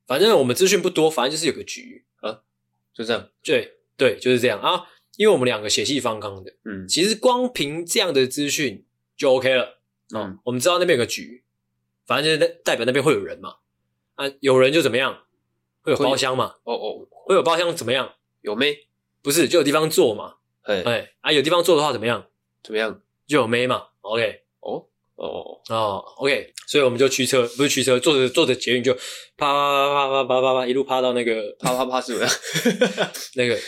[0.08, 2.42] 反正我们资讯不多，反正就是有个局啊，
[2.94, 3.74] 就这样，对。
[4.00, 4.86] 对，就是这样啊，
[5.18, 8.86] 因为我们两个血气方刚的，嗯，其实光凭这样的资讯
[9.18, 9.80] 就 OK 了，
[10.14, 11.44] 哦、嗯，我们知道那边有个局，
[12.06, 13.56] 反正就是代表那边会有人嘛，
[14.16, 15.24] 啊，有人就怎么样，
[15.82, 18.14] 会有包厢嘛，哦哦，会有包厢怎么样？
[18.42, 18.88] 有妹？
[19.22, 22.28] 不是，就有地方坐嘛，哎哎，啊，有地方坐的话怎么样？
[22.64, 23.02] 怎么样？
[23.26, 28.94] 就有妹嘛，OK，哦哦哦，OK，所以我们就驱车，不是驱车，坐着坐着捷运就
[29.36, 33.12] 啪啪啪啪啪啪啪一路趴到那个啪啪啪是怎么样？
[33.36, 33.60] 那个。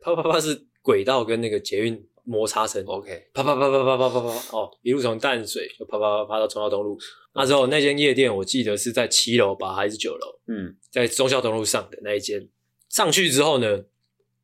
[0.00, 6.98] 啪啪啪是轨道跟那个捷运摩擦声，OK，啪啪啪啪啪啪啪啪，哦，一路从淡水就啪啪啪啪到忠孝东路。
[7.34, 10.38] 那时候那间夜店我记得是在七楼吧，还是九楼？
[10.46, 12.46] 嗯，在忠孝东路上的那一间。
[12.90, 13.84] 上去之后呢，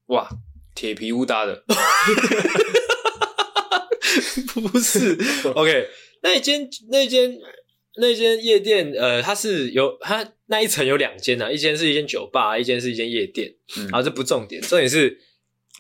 [0.07, 0.31] 哇，
[0.75, 1.63] 铁皮屋搭的，
[4.55, 5.19] 不是
[5.55, 5.89] ，OK，
[6.23, 7.39] 那一间那间
[7.97, 13.55] 那间夜店，呃，它是有它那一层有两间呐，一间是一间酒吧，一间是一间夜店。
[13.77, 15.21] 嗯，啊，这不重点，重点是。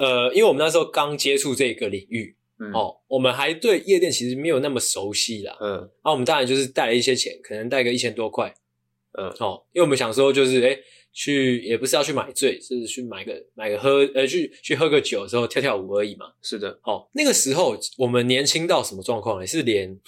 [0.01, 8.55] 呃，因为我们那时候刚接触这个领域，嗯，哦，我们还对夜店其实没有那么熟悉啦，嗯，那、啊、我们当然就是带了一些钱，可能带个一千多块，
[9.19, 10.83] 嗯，哦，因为我们想说就是，诶
[11.13, 19.47] 去也不是要去买醉，是去买个买个喝，呃，去去喝个酒之后跳跳舞而已嘛，是的，哦，那个时候我们年轻到什么状况呢？
[19.47, 19.99] 是连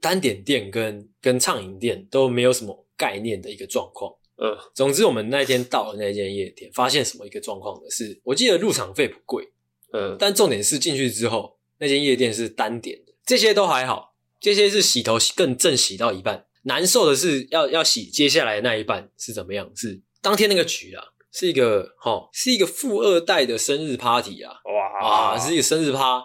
[0.00, 4.14] 单点店跟跟畅饮店都没有什么概念的一个状况。
[4.40, 7.90] 嗯，总之我们那天到了那间夜店，发现什么一个状况呢？
[7.90, 9.48] 是我记得入场费不贵，
[9.92, 19.68] 嗯，但重点是进去之后，那间夜店是单点的，这些都还好，这些是洗头更正洗到一半，难受的是要要洗接下来的那一半是怎么样？
[19.74, 24.60] 是当天那个局啊，是一个哈，是一个富二代的生日 party 啊，
[25.02, 26.18] 哇啊，是一个生日趴，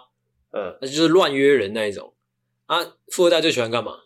[0.52, 2.14] 嗯，那就是乱约人那一种
[2.66, 3.96] 啊，富二代最喜欢干嘛？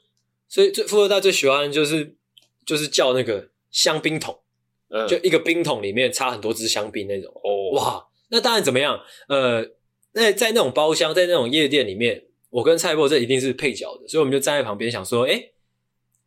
[0.48, 2.16] 所以最富二代最喜欢就是
[2.64, 3.50] 就是叫那个。
[3.70, 4.38] 香槟桶，
[4.88, 7.32] 嗯，就一个冰桶里面插很多支香槟那种。
[7.44, 9.00] 哦，哇，那当然怎么样？
[9.28, 9.64] 呃，
[10.12, 15.54] 那在那种包厢，在那种夜店里面，我跟蔡伯这一定是配角的，所以我们就站在旁边想说，哎、欸，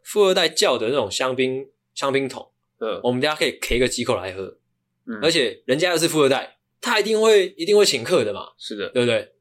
[0.04, 4.58] 富二代叫的那种香槟香槟桶，嗯，我们大家可以 K 个几口来喝。
[5.08, 8.50] 嗯，而且人家又是富二代，他一定会一定会请客的嘛。
[8.58, 9.34] 是的，对不对？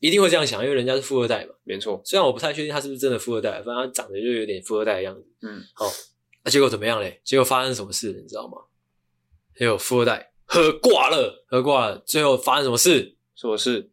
[0.00, 1.54] 一定会这样想，因为人家是富二代嘛。
[1.64, 5.24] 没错，虽然我不太确定他是不是真的富二代，反正他长得就有点富二代的样子。
[5.42, 5.86] 嗯，好。
[6.44, 7.20] 那、啊、结果怎么样嘞？
[7.22, 8.58] 结果发生什么事，你知道吗？
[9.56, 13.16] 还有富二代喝挂了，喝挂了，最后发生什么事？
[13.34, 13.90] 什么事？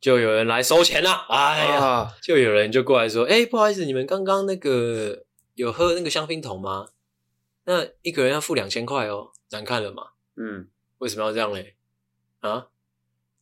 [0.00, 1.26] 就有人来收钱啦！
[1.28, 5.24] 哎呀，啊、就有人就过来说：“哎、欸，不好意思，你们刚刚那个
[5.54, 6.88] 有喝那个香槟桶吗？
[7.66, 10.08] 那一个人要付两千块哦，难看了嘛？
[10.36, 11.76] 嗯，为什么要这样嘞？
[12.40, 12.66] 啊，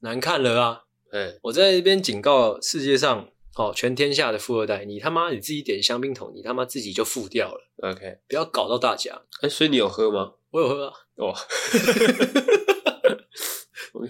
[0.00, 0.84] 难看了啊！
[1.12, 3.28] 哎，我在这边警告世界上。”
[3.60, 7.60] 哦，全天下的富二代，你他妈你自己点香槟桶，你他妈自己就付掉了。
[7.82, 9.12] OK，不要搞到大家。
[9.42, 10.32] 哎、欸，所以你有喝吗？
[10.50, 10.94] 我有喝啊。
[11.16, 11.34] 哦，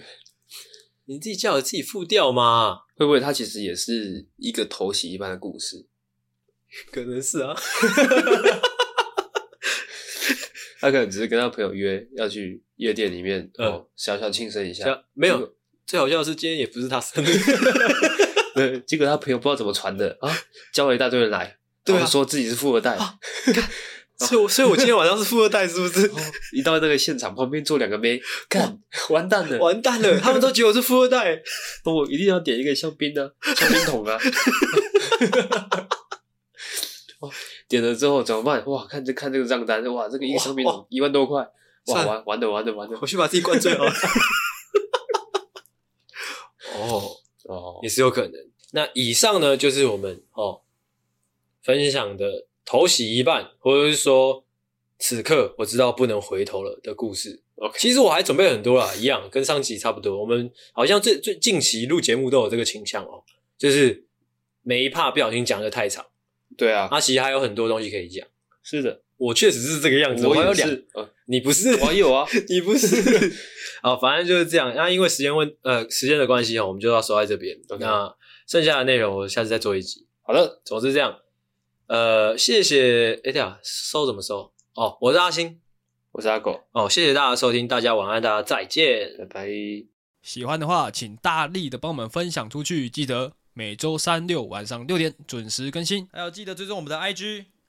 [1.03, 2.83] 你自己叫我自己付掉吗？
[2.95, 5.85] 会不会他其实也是一个头洗一般的故事？
[6.89, 7.53] 可能是啊。
[10.79, 15.03] 他可能只是跟他朋友约要去夜店里面，嗯、哦，小小庆生一下。
[15.11, 15.53] 没有，
[15.85, 17.27] 最好笑的是今天也不是他生日。
[18.55, 20.29] 对，结果他朋友不知道怎么传的啊，
[20.73, 23.15] 叫了一大堆人来，对啊，说自己是富二代，啊、
[24.17, 26.11] 所以， 所以我今天晚上是富二代，是不是？
[26.53, 28.79] 一到那个现场，旁边坐两个妹，看，
[29.09, 31.41] 完蛋了，完蛋了，他们都觉得我是富二代，
[31.85, 34.17] 我一定要点一个香槟啊香槟桶啊！
[37.67, 38.63] 点了之后怎么办？
[38.65, 41.41] 哇，看这看这个账单，哇，这个一个香槟桶一万多块，
[41.87, 43.85] 哇，完完了完了完了，我去把自己灌醉了。
[46.75, 47.20] 哦。
[47.45, 48.33] 哦，也是有可能。
[48.71, 50.61] 那以上呢，就是我们哦
[51.61, 54.45] 分享的头洗一半，或者是说
[54.97, 57.41] 此刻我知道不能回头了的故事。
[57.77, 60.19] 其实我还准备很多啦，一样跟上集差不多。
[60.19, 63.23] 我们好像最最近期录节目都有这个倾向哦，
[63.57, 64.07] 就是
[64.63, 66.07] 每一 part 不小心讲的太长。
[66.57, 68.27] 对啊，那其实还有很多东西可以讲。
[68.63, 70.25] 是的，我确实是这个样子。
[70.25, 71.75] 我，还有两，呃，你不是？
[71.83, 73.31] 我有啊， 你不是。
[73.83, 74.73] 啊，反正就是这样。
[74.75, 77.55] 那因为时间问，呃，时间的关系哦，我们就要收在这边。
[77.79, 78.11] 那
[78.47, 80.07] 剩下的内容，我下次再做一集。
[80.23, 81.19] 好的，总之这样。
[81.85, 83.13] 呃，谢谢。
[83.23, 84.51] 哎，对啊，收怎么收？
[84.73, 85.59] 哦，我是阿星，
[86.13, 86.61] 我是阿狗。
[86.71, 89.49] 哦，谢谢大家收听，大家晚安，大家再见，拜拜。
[90.23, 92.89] 喜欢的话，请大力的帮我们分享出去。
[92.89, 96.97] 记得每周三六晚上六点准时更新，还有记得追踪我们的